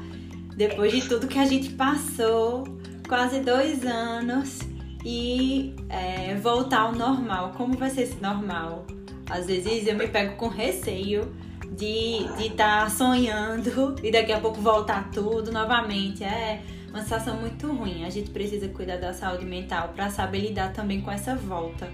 Depois 0.55 0.91
de 0.91 1.07
tudo 1.07 1.27
que 1.27 1.39
a 1.39 1.45
gente 1.45 1.71
passou, 1.73 2.63
quase 3.07 3.39
dois 3.41 3.85
anos, 3.85 4.59
e 5.05 5.75
é, 5.87 6.33
voltar 6.35 6.81
ao 6.81 6.91
normal. 6.91 7.53
Como 7.55 7.77
vai 7.77 7.91
ser 7.91 8.01
esse 8.01 8.19
normal? 8.19 8.87
Às 9.29 9.45
vezes 9.45 9.85
eu 9.85 9.95
me 9.95 10.07
pego 10.07 10.35
com 10.35 10.47
receio 10.47 11.31
de 11.77 12.25
estar 12.43 12.85
tá 12.85 12.89
sonhando 12.89 13.95
e 14.03 14.11
daqui 14.11 14.33
a 14.33 14.39
pouco 14.39 14.59
voltar 14.59 15.11
tudo 15.11 15.51
novamente. 15.51 16.23
É 16.23 16.63
uma 16.89 17.03
situação 17.03 17.37
muito 17.37 17.71
ruim. 17.71 18.03
A 18.03 18.09
gente 18.09 18.31
precisa 18.31 18.67
cuidar 18.69 18.97
da 18.97 19.13
saúde 19.13 19.45
mental 19.45 19.89
para 19.89 20.09
saber 20.09 20.39
lidar 20.39 20.73
também 20.73 21.01
com 21.01 21.11
essa 21.11 21.35
volta 21.35 21.87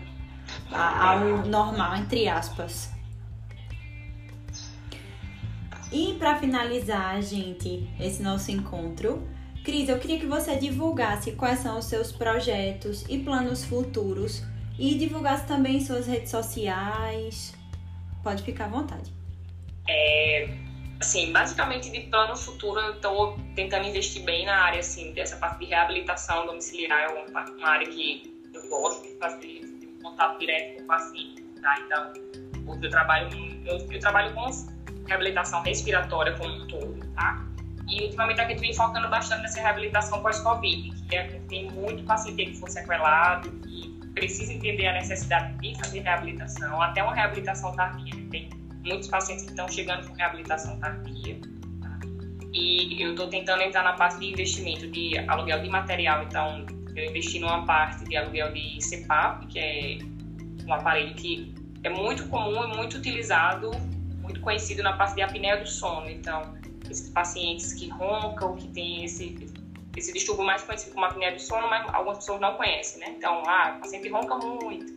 ao 0.72 1.46
normal, 1.46 1.98
entre 1.98 2.30
aspas. 2.30 2.92
E 5.92 6.14
para 6.18 6.38
finalizar, 6.38 7.22
gente, 7.22 7.90
esse 8.00 8.24
nosso 8.24 8.50
encontro, 8.52 9.28
Cris, 9.64 9.90
eu 9.90 10.00
queria 10.00 10.20
que 10.20 10.26
você 10.26 10.56
divulgasse 10.56 11.34
quais 11.34 11.60
são 11.60 11.78
os 11.78 11.86
seus 11.86 12.12
projetos 12.12 13.06
e 13.08 13.20
planos 13.20 13.64
futuros 13.64 14.44
e 14.78 14.96
divulgasse 14.96 15.46
também 15.46 15.80
suas 15.80 16.08
redes 16.08 16.32
sociais. 16.32 17.54
Pode 18.24 18.42
ficar 18.42 18.66
à 18.66 18.70
vontade. 18.70 19.14
É, 19.88 20.50
assim, 21.00 21.32
basicamente 21.32 21.92
de 21.92 22.02
plano 22.02 22.36
futuro, 22.36 22.80
eu 22.80 22.94
estou 22.94 23.38
tentando 23.56 23.88
investir 23.88 24.24
bem 24.24 24.46
na 24.46 24.56
área 24.64 24.80
assim, 24.80 25.14
dessa 25.14 25.38
parte 25.38 25.60
de 25.60 25.66
reabilitação 25.66 26.46
domiciliar, 26.48 27.00
é 27.00 27.08
uma, 27.10 27.44
uma 27.46 27.70
área 27.70 27.88
que 27.88 28.34
eu 28.54 28.68
gosto 28.70 29.04
de 29.04 29.16
fazer, 29.20 29.62
de 29.80 29.88
contato 30.02 30.40
direto 30.40 30.78
com 30.78 30.84
o 30.84 30.88
paciente, 30.88 31.42
tá? 31.62 31.80
Então, 31.86 32.14
eu 32.82 32.90
trabalho, 32.90 33.30
eu, 33.66 33.78
eu 33.92 34.00
trabalho 34.00 34.34
com 34.34 34.50
reabilitação 35.08 35.62
respiratória 35.62 36.36
como 36.38 36.64
um 36.64 36.68
todo, 36.68 37.00
tá? 37.14 37.46
E 37.90 38.04
ultimamente 38.04 38.42
a 38.42 38.48
gente 38.48 38.60
vem 38.60 38.74
focando 38.74 39.10
bastante 39.10 39.42
nessa 39.42 39.62
reabilitação 39.62 40.22
pós-Covid, 40.22 40.92
que 41.08 41.16
é 41.16 41.28
que 41.28 41.40
tem 41.42 41.70
muito 41.72 42.04
paciente 42.04 42.46
que 42.46 42.58
for 42.58 42.70
sequelado, 42.70 43.50
que 43.50 44.00
precisa 44.14 44.54
entender 44.54 44.88
a 44.88 44.94
necessidade 44.94 45.58
de 45.58 45.76
fazer 45.78 46.00
reabilitação, 46.00 46.82
até 46.82 47.04
uma 47.04 47.14
reabilitação 47.14 47.74
tardia. 47.76 48.14
Tem 48.30 48.50
muitos 48.84 49.08
pacientes 49.08 49.46
que 49.46 49.52
estão 49.52 49.68
chegando 49.68 50.08
com 50.08 50.14
reabilitação 50.14 50.80
tardia. 50.80 51.40
Tá? 51.82 52.00
E 52.54 53.02
eu 53.02 53.12
estou 53.12 53.28
tentando 53.28 53.62
entrar 53.62 53.84
na 53.84 53.94
parte 53.94 54.20
de 54.20 54.32
investimento 54.32 54.88
de 54.88 55.18
aluguel 55.28 55.62
de 55.62 55.70
material, 55.70 56.24
então 56.24 56.66
eu 56.96 57.10
investi 57.10 57.40
numa 57.40 57.66
parte 57.66 58.04
de 58.06 58.16
aluguel 58.16 58.52
de 58.54 58.78
CPAP, 58.82 59.48
que 59.48 59.60
é 59.60 59.98
um 60.66 60.74
aparelho 60.74 61.14
que 61.16 61.54
é 61.84 61.90
muito 61.90 62.28
comum 62.28 62.64
e 62.66 62.76
muito 62.76 62.98
utilizado 62.98 63.72
muito 64.32 64.40
conhecido 64.40 64.82
na 64.82 64.94
parte 64.94 65.16
de 65.16 65.22
apneia 65.22 65.58
do 65.58 65.68
sono. 65.68 66.10
Então, 66.10 66.54
esses 66.92 67.10
pacientes 67.10 67.74
que 67.74 67.90
roncam, 67.90 68.56
que 68.56 68.68
tem 68.70 69.06
esse, 69.06 69.36
esse 69.96 70.14
distúrbio 70.14 70.46
mais 70.46 70.62
conhecido 70.64 70.94
como 70.94 71.06
apneia 71.06 71.34
do 71.34 71.40
sono, 71.40 71.70
mas 71.70 71.88
algumas 71.94 72.18
pessoas 72.20 72.40
não 72.40 72.56
conhecem, 72.56 73.00
né? 73.00 73.16
Então, 73.18 73.44
ah, 73.48 73.76
o 73.78 73.82
paciente 73.82 74.10
ronca 74.10 74.36
muito, 74.38 74.94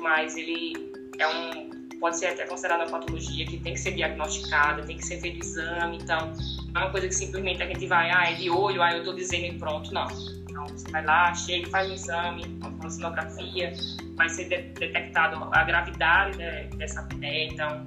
mas 0.00 0.36
ele 0.36 0.92
é 1.18 1.28
um 1.28 1.80
pode 2.00 2.18
ser 2.18 2.28
até 2.28 2.46
considerado 2.46 2.88
uma 2.88 2.98
patologia 2.98 3.44
que 3.44 3.58
tem 3.58 3.74
que 3.74 3.80
ser 3.80 3.92
diagnosticada, 3.92 4.82
tem 4.82 4.96
que 4.96 5.04
ser 5.04 5.20
feito 5.20 5.44
exame, 5.44 5.98
então 5.98 6.32
não 6.72 6.80
é 6.80 6.84
uma 6.84 6.90
coisa 6.90 7.06
que 7.06 7.14
simplesmente 7.14 7.62
a 7.62 7.66
gente 7.66 7.86
vai, 7.86 8.10
ah, 8.10 8.30
é 8.30 8.34
de 8.34 8.48
olho, 8.48 8.82
ah, 8.82 8.96
eu 8.96 9.04
tô 9.04 9.12
dizendo 9.12 9.44
e 9.44 9.58
pronto, 9.58 9.92
não. 9.92 10.06
Então 10.48 10.66
você 10.66 10.90
vai 10.90 11.04
lá, 11.04 11.34
chega, 11.34 11.68
faz 11.68 11.90
um 11.90 11.94
exame, 11.94 12.58
uma 12.62 12.90
sonografia, 12.90 13.74
vai 14.16 14.28
ser 14.30 14.44
detectado 14.44 15.48
a 15.52 15.64
gravidade 15.64 16.38
né, 16.38 16.64
dessa 16.76 17.00
apneia. 17.00 17.52
Então, 17.52 17.84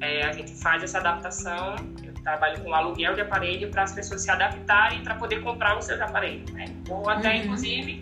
é, 0.00 0.22
a 0.24 0.32
gente 0.32 0.52
faz 0.52 0.82
essa 0.82 0.98
adaptação. 0.98 1.76
Trabalho 2.26 2.60
com 2.60 2.74
aluguel 2.74 3.14
de 3.14 3.20
aparelho 3.20 3.70
para 3.70 3.84
as 3.84 3.92
pessoas 3.92 4.22
se 4.22 4.30
adaptarem 4.30 5.04
para 5.04 5.14
poder 5.14 5.42
comprar 5.42 5.78
os 5.78 5.84
seus 5.84 6.00
aparelhos. 6.00 6.50
Né? 6.50 6.64
Ou 6.88 7.08
até, 7.08 7.30
uhum. 7.30 7.36
inclusive, 7.36 8.00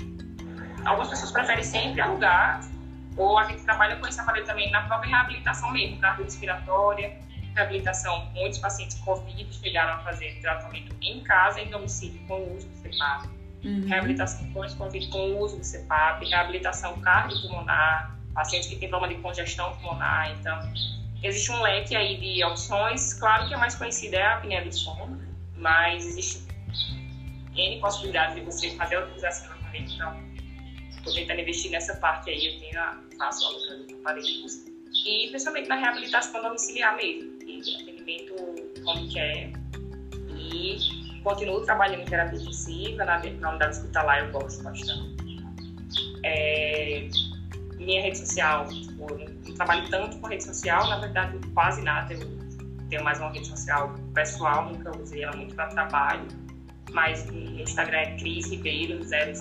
algumas 0.82 1.10
pessoas 1.10 1.30
preferem 1.30 1.62
sempre 1.62 2.00
alugar. 2.00 2.60
Ou 3.18 3.38
a 3.38 3.44
gente 3.44 3.62
trabalha 3.64 3.96
com 3.96 4.06
esse 4.06 4.18
aparelho 4.18 4.46
também 4.46 4.70
na 4.70 4.80
própria 4.82 5.10
reabilitação 5.10 5.70
mesmo, 5.70 5.98
cardio 5.98 6.24
respiratória, 6.24 7.18
reabilitação. 7.54 8.26
Muitos 8.34 8.58
pacientes 8.58 8.98
Covid 9.00 9.46
chegaram 9.52 9.92
a 9.92 9.98
fazer 9.98 10.40
tratamento 10.40 10.96
em 11.02 11.22
casa, 11.22 11.60
em 11.60 11.68
domicílio, 11.68 12.18
com 12.26 12.40
o 12.40 12.56
uso 12.56 12.66
do 12.66 12.76
CPAP 12.78 13.28
uhum. 13.64 13.86
reabilitação 13.86 14.46
pós-Covid 14.52 15.08
com 15.08 15.18
o 15.18 15.40
uso 15.40 15.58
do 15.58 15.64
CPAP, 15.64 16.24
reabilitação 16.26 16.98
cardiopulmonar, 17.00 18.16
pacientes 18.34 18.68
que 18.68 18.76
têm 18.76 18.88
problema 18.88 19.14
de 19.14 19.20
congestão 19.20 19.74
pulmonar. 19.76 20.30
Então, 20.32 20.60
existe 21.24 21.50
um 21.50 21.62
leque 21.62 21.96
aí 21.96 22.18
de 22.18 22.44
opções. 22.44 23.14
Claro 23.14 23.48
que 23.48 23.54
a 23.54 23.58
mais 23.58 23.74
conhecida 23.74 24.16
é 24.16 24.22
a 24.22 24.36
apneia 24.36 24.64
do 24.64 24.72
sono, 24.72 25.20
mas 25.56 26.06
existe 26.06 26.44
N 27.56 27.80
possibilidades 27.80 28.34
de 28.34 28.42
você 28.42 28.70
fazer 28.76 28.96
a 28.96 29.04
utilização 29.04 29.48
do 29.48 29.54
aparelho. 29.54 29.90
Então, 29.90 30.22
estou 30.90 31.14
tentando 31.14 31.40
investir 31.40 31.70
nessa 31.70 31.96
parte 31.96 32.30
aí. 32.30 32.54
Eu 32.54 32.60
tenho 32.60 32.80
a, 32.80 33.00
faço 33.18 33.44
a 33.44 33.48
aluno 33.48 33.86
de 33.86 33.94
aparelhos. 33.94 34.64
E 35.06 35.28
principalmente 35.28 35.68
na 35.68 35.76
reabilitação 35.76 36.42
domiciliar 36.42 36.96
mesmo, 36.96 37.38
de 37.38 37.74
atendimento 37.76 38.34
home 38.86 39.12
care. 39.12 39.52
E 40.28 40.78
continuo 41.22 41.62
trabalhando 41.64 42.02
em 42.02 42.04
terapia 42.04 42.38
intensiva, 42.38 43.04
na, 43.04 43.18
na 43.18 43.50
unidade 43.50 43.78
hospitalar 43.78 44.18
eu 44.20 44.32
gosto 44.32 44.62
bastante. 44.62 45.14
É, 46.22 47.08
minha 47.76 48.02
rede 48.02 48.18
social, 48.18 48.68
tipo, 48.68 49.33
trabalho 49.52 49.88
tanto 49.90 50.16
com 50.18 50.26
rede 50.26 50.44
social, 50.44 50.88
na 50.88 50.98
verdade 50.98 51.38
quase 51.52 51.82
nada. 51.82 52.14
Eu 52.14 52.28
tenho 52.88 53.04
mais 53.04 53.18
uma 53.18 53.30
rede 53.30 53.46
social 53.46 53.94
pessoal, 54.14 54.72
nunca 54.72 54.96
usei 54.96 55.24
ela 55.24 55.36
muito 55.36 55.54
para 55.54 55.66
trabalho. 55.68 56.26
Mas 56.92 57.26
no 57.26 57.60
Instagram 57.60 57.98
é 57.98 58.16
Cris 58.16 58.50
Ribeiro 58.50 59.02
00. 59.02 59.40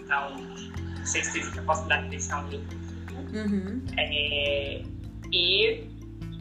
Então, 0.00 0.36
não 0.36 1.06
sei 1.06 1.24
se 1.24 1.38
existe 1.38 1.58
a 1.58 1.62
possibilidade 1.62 2.04
de 2.04 2.10
deixar 2.10 2.44
um 2.44 2.48
link. 2.48 2.82
Uhum. 3.32 3.82
É, 3.96 4.82
e 5.32 5.88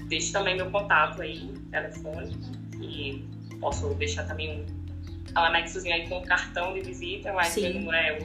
deixo 0.07 0.33
também 0.33 0.57
meu 0.57 0.69
contato 0.69 1.21
aí, 1.21 1.53
telefone, 1.71 2.35
e 2.81 3.25
posso 3.59 3.93
deixar 3.95 4.25
também 4.25 4.59
um, 4.59 5.39
um 5.39 5.43
anexozinho 5.43 5.95
aí 5.95 6.07
com 6.09 6.19
um 6.19 6.25
cartão 6.25 6.73
de 6.73 6.81
visita, 6.81 7.31
mas 7.31 7.47
Sim. 7.47 7.85
não 7.85 7.93
é. 7.93 8.19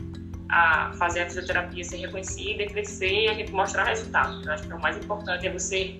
a 0.48 0.92
fazer 0.94 1.20
a 1.20 1.26
fisioterapia 1.26 1.84
ser 1.84 1.98
reconhecida, 1.98 2.66
crescer 2.66 3.24
e 3.24 3.28
a 3.28 3.34
gente 3.34 3.52
mostrar 3.52 3.84
resultado. 3.84 4.42
Eu 4.44 4.52
acho 4.52 4.66
que 4.66 4.72
é 4.72 4.74
o 4.74 4.80
mais 4.80 4.96
importante 4.96 5.46
é 5.46 5.52
você 5.52 5.98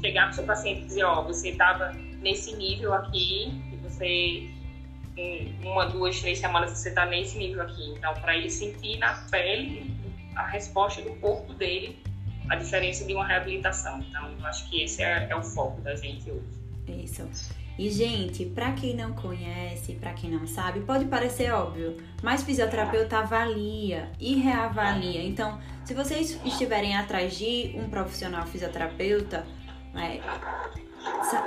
chegar 0.00 0.24
para 0.24 0.30
o 0.30 0.34
seu 0.34 0.44
paciente 0.44 0.82
e 0.82 0.84
dizer, 0.84 1.04
ó, 1.04 1.20
oh, 1.20 1.24
você 1.24 1.50
estava 1.50 1.92
nesse 2.20 2.54
nível 2.56 2.94
aqui 2.94 3.50
e 3.72 3.76
você 3.82 4.50
em 5.16 5.58
uma, 5.64 5.86
duas, 5.86 6.20
três 6.20 6.38
semanas 6.38 6.70
você 6.70 6.90
está 6.90 7.04
nesse 7.06 7.38
nível 7.38 7.62
aqui. 7.62 7.90
Então, 7.90 8.14
para 8.14 8.36
ele 8.36 8.50
sentir 8.50 8.98
na 8.98 9.14
pele 9.30 9.90
a 10.36 10.46
resposta 10.46 11.02
do 11.02 11.10
corpo 11.16 11.52
dele, 11.54 11.98
a 12.48 12.56
diferença 12.56 13.04
de 13.04 13.14
uma 13.14 13.26
reabilitação. 13.26 14.00
Então, 14.00 14.30
acho 14.44 14.68
que 14.70 14.82
esse 14.82 15.02
é, 15.02 15.26
é 15.28 15.36
o 15.36 15.42
foco 15.42 15.80
da 15.80 15.96
gente 15.96 16.30
hoje. 16.30 17.04
Isso. 17.04 17.28
E, 17.78 17.90
gente, 17.90 18.44
para 18.44 18.72
quem 18.72 18.96
não 18.96 19.12
conhece, 19.12 19.94
para 19.94 20.12
quem 20.12 20.30
não 20.30 20.46
sabe, 20.48 20.80
pode 20.80 21.04
parecer 21.04 21.52
óbvio, 21.52 21.96
mas 22.22 22.42
fisioterapeuta 22.42 23.18
avalia 23.18 24.10
e 24.18 24.34
reavalia. 24.34 25.22
Então, 25.22 25.60
se 25.84 25.94
vocês 25.94 26.40
estiverem 26.44 26.96
atrás 26.96 27.38
de 27.38 27.72
um 27.76 27.88
profissional 27.88 28.44
fisioterapeuta, 28.46 29.46
é, 29.94 30.20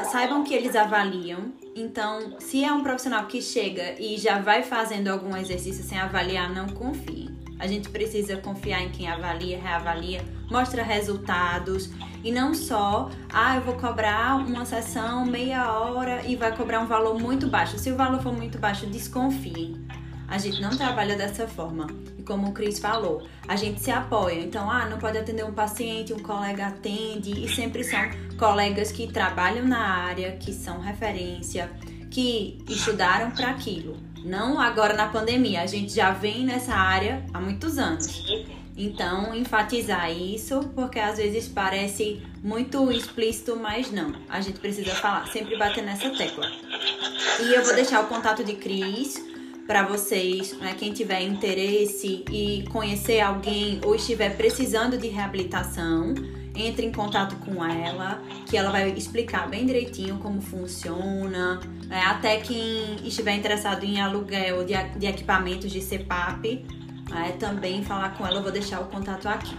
saibam 0.05 0.43
que 0.43 0.53
eles 0.53 0.73
avaliam. 0.73 1.51
Então, 1.75 2.39
se 2.39 2.63
é 2.63 2.71
um 2.71 2.81
profissional 2.81 3.25
que 3.25 3.41
chega 3.41 3.99
e 3.99 4.17
já 4.17 4.39
vai 4.39 4.63
fazendo 4.63 5.09
algum 5.09 5.35
exercício 5.35 5.83
sem 5.83 5.99
avaliar, 5.99 6.49
não 6.53 6.67
confie. 6.69 7.29
A 7.61 7.67
gente 7.67 7.89
precisa 7.89 8.37
confiar 8.37 8.81
em 8.81 8.89
quem 8.89 9.07
avalia, 9.07 9.61
reavalia, 9.61 10.25
mostra 10.49 10.81
resultados 10.81 11.91
e 12.23 12.31
não 12.31 12.55
só, 12.55 13.11
ah, 13.31 13.55
eu 13.55 13.61
vou 13.61 13.75
cobrar 13.75 14.37
uma 14.37 14.65
sessão 14.65 15.23
meia 15.23 15.71
hora 15.71 16.25
e 16.25 16.35
vai 16.35 16.57
cobrar 16.57 16.79
um 16.79 16.87
valor 16.87 17.19
muito 17.19 17.47
baixo. 17.47 17.77
Se 17.77 17.91
o 17.91 17.95
valor 17.95 18.19
for 18.19 18.33
muito 18.33 18.57
baixo, 18.57 18.87
desconfiem. 18.87 19.79
A 20.27 20.39
gente 20.39 20.59
não 20.59 20.71
trabalha 20.71 21.15
dessa 21.15 21.47
forma. 21.47 21.85
E 22.17 22.23
como 22.23 22.49
o 22.49 22.51
Cris 22.51 22.79
falou, 22.79 23.27
a 23.47 23.55
gente 23.55 23.79
se 23.79 23.91
apoia. 23.91 24.39
Então, 24.39 24.67
ah, 24.67 24.89
não 24.89 24.97
pode 24.97 25.19
atender 25.19 25.45
um 25.45 25.53
paciente, 25.53 26.13
um 26.13 26.19
colega 26.19 26.65
atende. 26.65 27.45
E 27.45 27.47
sempre 27.47 27.83
são 27.83 27.99
colegas 28.39 28.91
que 28.91 29.05
trabalham 29.05 29.67
na 29.67 29.79
área, 29.79 30.31
que 30.37 30.51
são 30.51 30.79
referência, 30.79 31.69
que 32.09 32.57
estudaram 32.67 33.29
para 33.29 33.51
aquilo. 33.51 33.97
Não 34.23 34.59
agora 34.59 34.93
na 34.93 35.07
pandemia. 35.07 35.61
A 35.61 35.67
gente 35.67 35.93
já 35.93 36.11
vem 36.11 36.45
nessa 36.45 36.73
área 36.73 37.25
há 37.33 37.39
muitos 37.39 37.77
anos. 37.77 38.23
Então, 38.77 39.35
enfatizar 39.35 40.11
isso, 40.11 40.71
porque 40.73 40.99
às 40.99 41.17
vezes 41.17 41.47
parece 41.47 42.21
muito 42.41 42.91
explícito, 42.91 43.55
mas 43.55 43.91
não. 43.91 44.13
A 44.29 44.41
gente 44.41 44.59
precisa 44.59 44.95
falar, 44.95 45.27
sempre 45.27 45.57
bater 45.57 45.83
nessa 45.83 46.09
tecla. 46.09 46.47
E 47.41 47.53
eu 47.53 47.63
vou 47.63 47.75
deixar 47.75 48.01
o 48.03 48.07
contato 48.07 48.43
de 48.43 48.53
Cris 48.55 49.23
para 49.67 49.83
vocês, 49.83 50.53
né, 50.57 50.75
quem 50.77 50.91
tiver 50.91 51.21
interesse 51.21 52.25
e 52.31 52.65
conhecer 52.71 53.19
alguém 53.19 53.79
ou 53.85 53.95
estiver 53.95 54.35
precisando 54.35 54.97
de 54.97 55.07
reabilitação, 55.07 56.13
entre 56.55 56.85
em 56.85 56.91
contato 56.91 57.35
com 57.37 57.63
ela, 57.63 58.21
que 58.45 58.57
ela 58.57 58.71
vai 58.71 58.89
explicar 58.91 59.49
bem 59.49 59.65
direitinho 59.65 60.17
como 60.17 60.41
funciona. 60.41 61.59
Né, 61.87 62.01
até 62.05 62.37
quem 62.37 62.95
estiver 63.05 63.35
interessado 63.35 63.83
em 63.83 63.99
aluguel 63.99 64.65
de, 64.65 64.73
de 64.97 65.05
equipamentos 65.05 65.71
de 65.71 65.79
CPAP, 65.81 66.65
né, 67.09 67.35
também 67.39 67.83
falar 67.83 68.15
com 68.17 68.25
ela, 68.25 68.37
eu 68.37 68.43
vou 68.43 68.51
deixar 68.51 68.79
o 68.81 68.85
contato 68.85 69.27
aqui. 69.27 69.55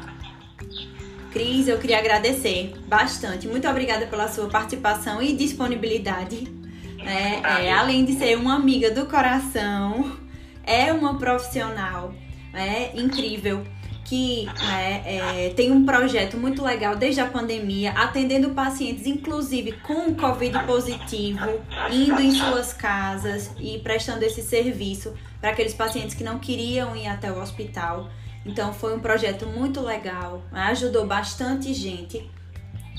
Cris, 1.33 1.67
eu 1.67 1.79
queria 1.79 1.99
agradecer 1.99 2.75
bastante. 2.87 3.49
Muito 3.49 3.67
obrigada 3.67 4.07
pela 4.07 4.29
sua 4.29 4.49
participação 4.49 5.23
e 5.23 5.35
disponibilidade 5.35 6.63
é, 7.05 7.67
é, 7.67 7.73
além 7.73 8.05
de 8.05 8.15
ser 8.15 8.37
uma 8.37 8.55
amiga 8.55 8.91
do 8.91 9.07
coração, 9.07 10.17
é 10.65 10.93
uma 10.93 11.19
profissional 11.19 12.15
é, 12.55 12.99
incrível 12.99 13.65
que 14.05 14.49
é, 14.71 15.47
é, 15.47 15.51
tem 15.51 15.71
um 15.71 15.85
projeto 15.85 16.37
muito 16.37 16.63
legal 16.63 16.97
desde 16.97 17.21
a 17.21 17.27
pandemia, 17.27 17.93
atendendo 17.93 18.51
pacientes, 18.51 19.07
inclusive 19.07 19.73
com 19.73 20.15
Covid 20.15 20.59
positivo, 20.65 21.61
indo 21.91 22.21
em 22.21 22.31
suas 22.33 22.73
casas 22.73 23.51
e 23.59 23.79
prestando 23.79 24.25
esse 24.25 24.43
serviço 24.43 25.15
para 25.41 25.51
aqueles 25.51 25.75
pacientes 25.75 26.15
que 26.15 26.25
não 26.25 26.39
queriam 26.39 26.95
ir 26.97 27.07
até 27.07 27.31
o 27.33 27.41
hospital. 27.41 28.11
Então 28.45 28.73
foi 28.73 28.95
um 28.97 29.01
projeto 29.01 29.47
muito 29.47 29.81
legal, 29.81 30.43
ajudou 30.53 31.07
bastante 31.07 31.73
gente. 31.73 32.29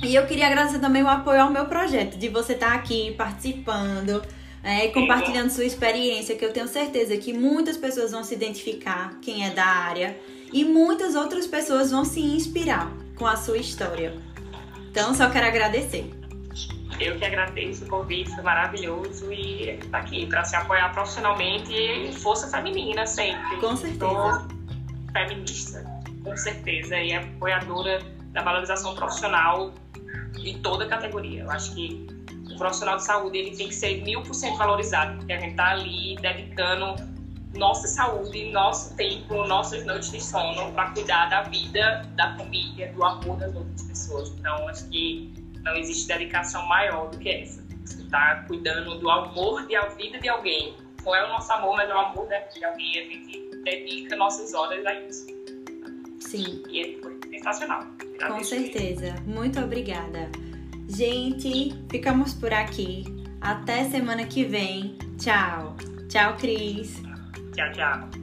E 0.02 0.16
eu 0.16 0.26
queria 0.26 0.48
agradecer 0.48 0.80
também 0.80 1.04
o 1.04 1.08
apoio 1.08 1.42
ao 1.42 1.50
meu 1.50 1.66
projeto, 1.66 2.18
de 2.18 2.28
você 2.28 2.54
estar 2.54 2.74
aqui 2.74 3.14
participando, 3.18 4.22
é, 4.64 4.88
compartilhando 4.88 5.50
sua 5.50 5.66
experiência, 5.66 6.38
que 6.38 6.46
eu 6.46 6.54
tenho 6.54 6.68
certeza 6.68 7.18
que 7.18 7.34
muitas 7.34 7.76
pessoas 7.76 8.12
vão 8.12 8.24
se 8.24 8.34
identificar, 8.34 9.20
quem 9.22 9.46
é 9.46 9.50
da 9.50 9.66
área, 9.66 10.18
e 10.54 10.64
muitas 10.64 11.16
outras 11.16 11.46
pessoas 11.46 11.92
vão 11.92 12.06
se 12.06 12.22
inspirar 12.22 12.90
com 13.18 13.28
a 13.28 13.36
sua 13.36 13.58
história. 13.58 14.18
Então, 14.90 15.14
só 15.14 15.30
quero 15.30 15.48
agradecer. 15.48 16.10
Eu 17.00 17.18
que 17.18 17.26
agradeço 17.26 17.84
o 17.84 17.88
convite, 17.88 18.30
foi 18.34 18.44
maravilhoso 18.44 19.34
e 19.34 19.72
estar 19.72 19.98
aqui 19.98 20.28
para 20.28 20.46
se 20.46 20.56
apoiar 20.56 20.94
profissionalmente 20.94 21.74
e 21.74 22.14
força 22.14 22.48
feminina 22.48 23.06
sempre. 23.06 23.58
Com 23.58 23.76
certeza. 23.76 24.48
feminista, 25.12 25.84
com 26.24 26.38
certeza, 26.38 26.98
e 26.98 27.14
apoiadora 27.14 28.00
da 28.32 28.44
valorização 28.44 28.96
profissional 28.96 29.74
de 30.34 30.58
toda 30.60 30.86
categoria. 30.88 31.42
Eu 31.42 31.52
acho 31.52 31.74
que 31.74 32.13
o 32.54 32.58
profissional 32.58 32.98
de 32.98 33.04
saúde 33.04 33.38
ele 33.38 33.56
tem 33.56 33.68
que 33.68 33.76
ser 33.76 34.04
mil 34.04 34.22
por 34.22 34.34
cento 34.34 34.58
valorizado, 34.58 35.18
porque 35.18 35.34
a 35.34 35.40
gente 35.40 35.52
está 35.52 35.72
ali 35.72 36.16
dedicando 36.16 36.96
nossa 37.58 37.88
saúde, 37.88 38.52
nosso 38.52 38.96
tempo, 38.96 39.46
nossas 39.46 39.86
noites 39.86 40.12
de 40.12 40.22
sono 40.22 40.72
para 40.74 40.92
cuidar 40.92 41.30
da 41.30 41.44
vida, 41.44 42.02
da 42.16 42.36
família, 42.36 42.92
do 42.94 43.04
amor 43.04 43.38
das 43.38 43.56
outras 43.56 43.84
pessoas. 43.84 44.30
Então, 44.40 44.68
acho 44.68 44.90
que 44.90 45.32
não 45.64 45.76
existe 45.76 46.08
dedicação 46.08 46.66
maior 46.68 47.10
do 47.10 47.18
que 47.20 47.30
essa. 47.30 47.64
Você 47.86 48.02
está 48.02 48.44
cuidando 48.48 48.98
do 48.98 49.10
amor 49.10 49.68
de 49.68 49.76
a 49.76 49.86
vida 49.90 50.20
de 50.20 50.30
alguém. 50.30 50.76
Não 51.06 51.16
é 51.16 51.26
o 51.26 51.28
nosso 51.30 51.52
amor, 51.54 51.76
mas 51.76 51.90
é 51.90 51.94
o 51.94 52.00
amor 52.00 52.28
de 52.28 52.66
alguém. 52.66 53.00
A 53.00 53.04
gente 53.04 53.64
dedica 53.64 54.16
nossas 54.16 54.54
horas 54.54 54.86
a 54.86 54.94
isso. 55.02 55.28
Sim. 56.20 56.64
E 56.70 57.00
foi 57.02 57.20
sensacional. 57.30 57.84
Com 58.28 58.44
certeza. 58.44 59.14
Muito 59.26 59.60
obrigada. 59.60 60.32
Gente, 60.96 61.74
ficamos 61.90 62.34
por 62.34 62.54
aqui. 62.54 63.04
Até 63.42 63.86
semana 63.90 64.26
que 64.26 64.44
vem. 64.44 64.98
Tchau. 65.18 65.76
Tchau, 66.08 66.38
Cris. 66.38 67.02
Tchau, 67.56 67.72
tchau. 67.72 68.23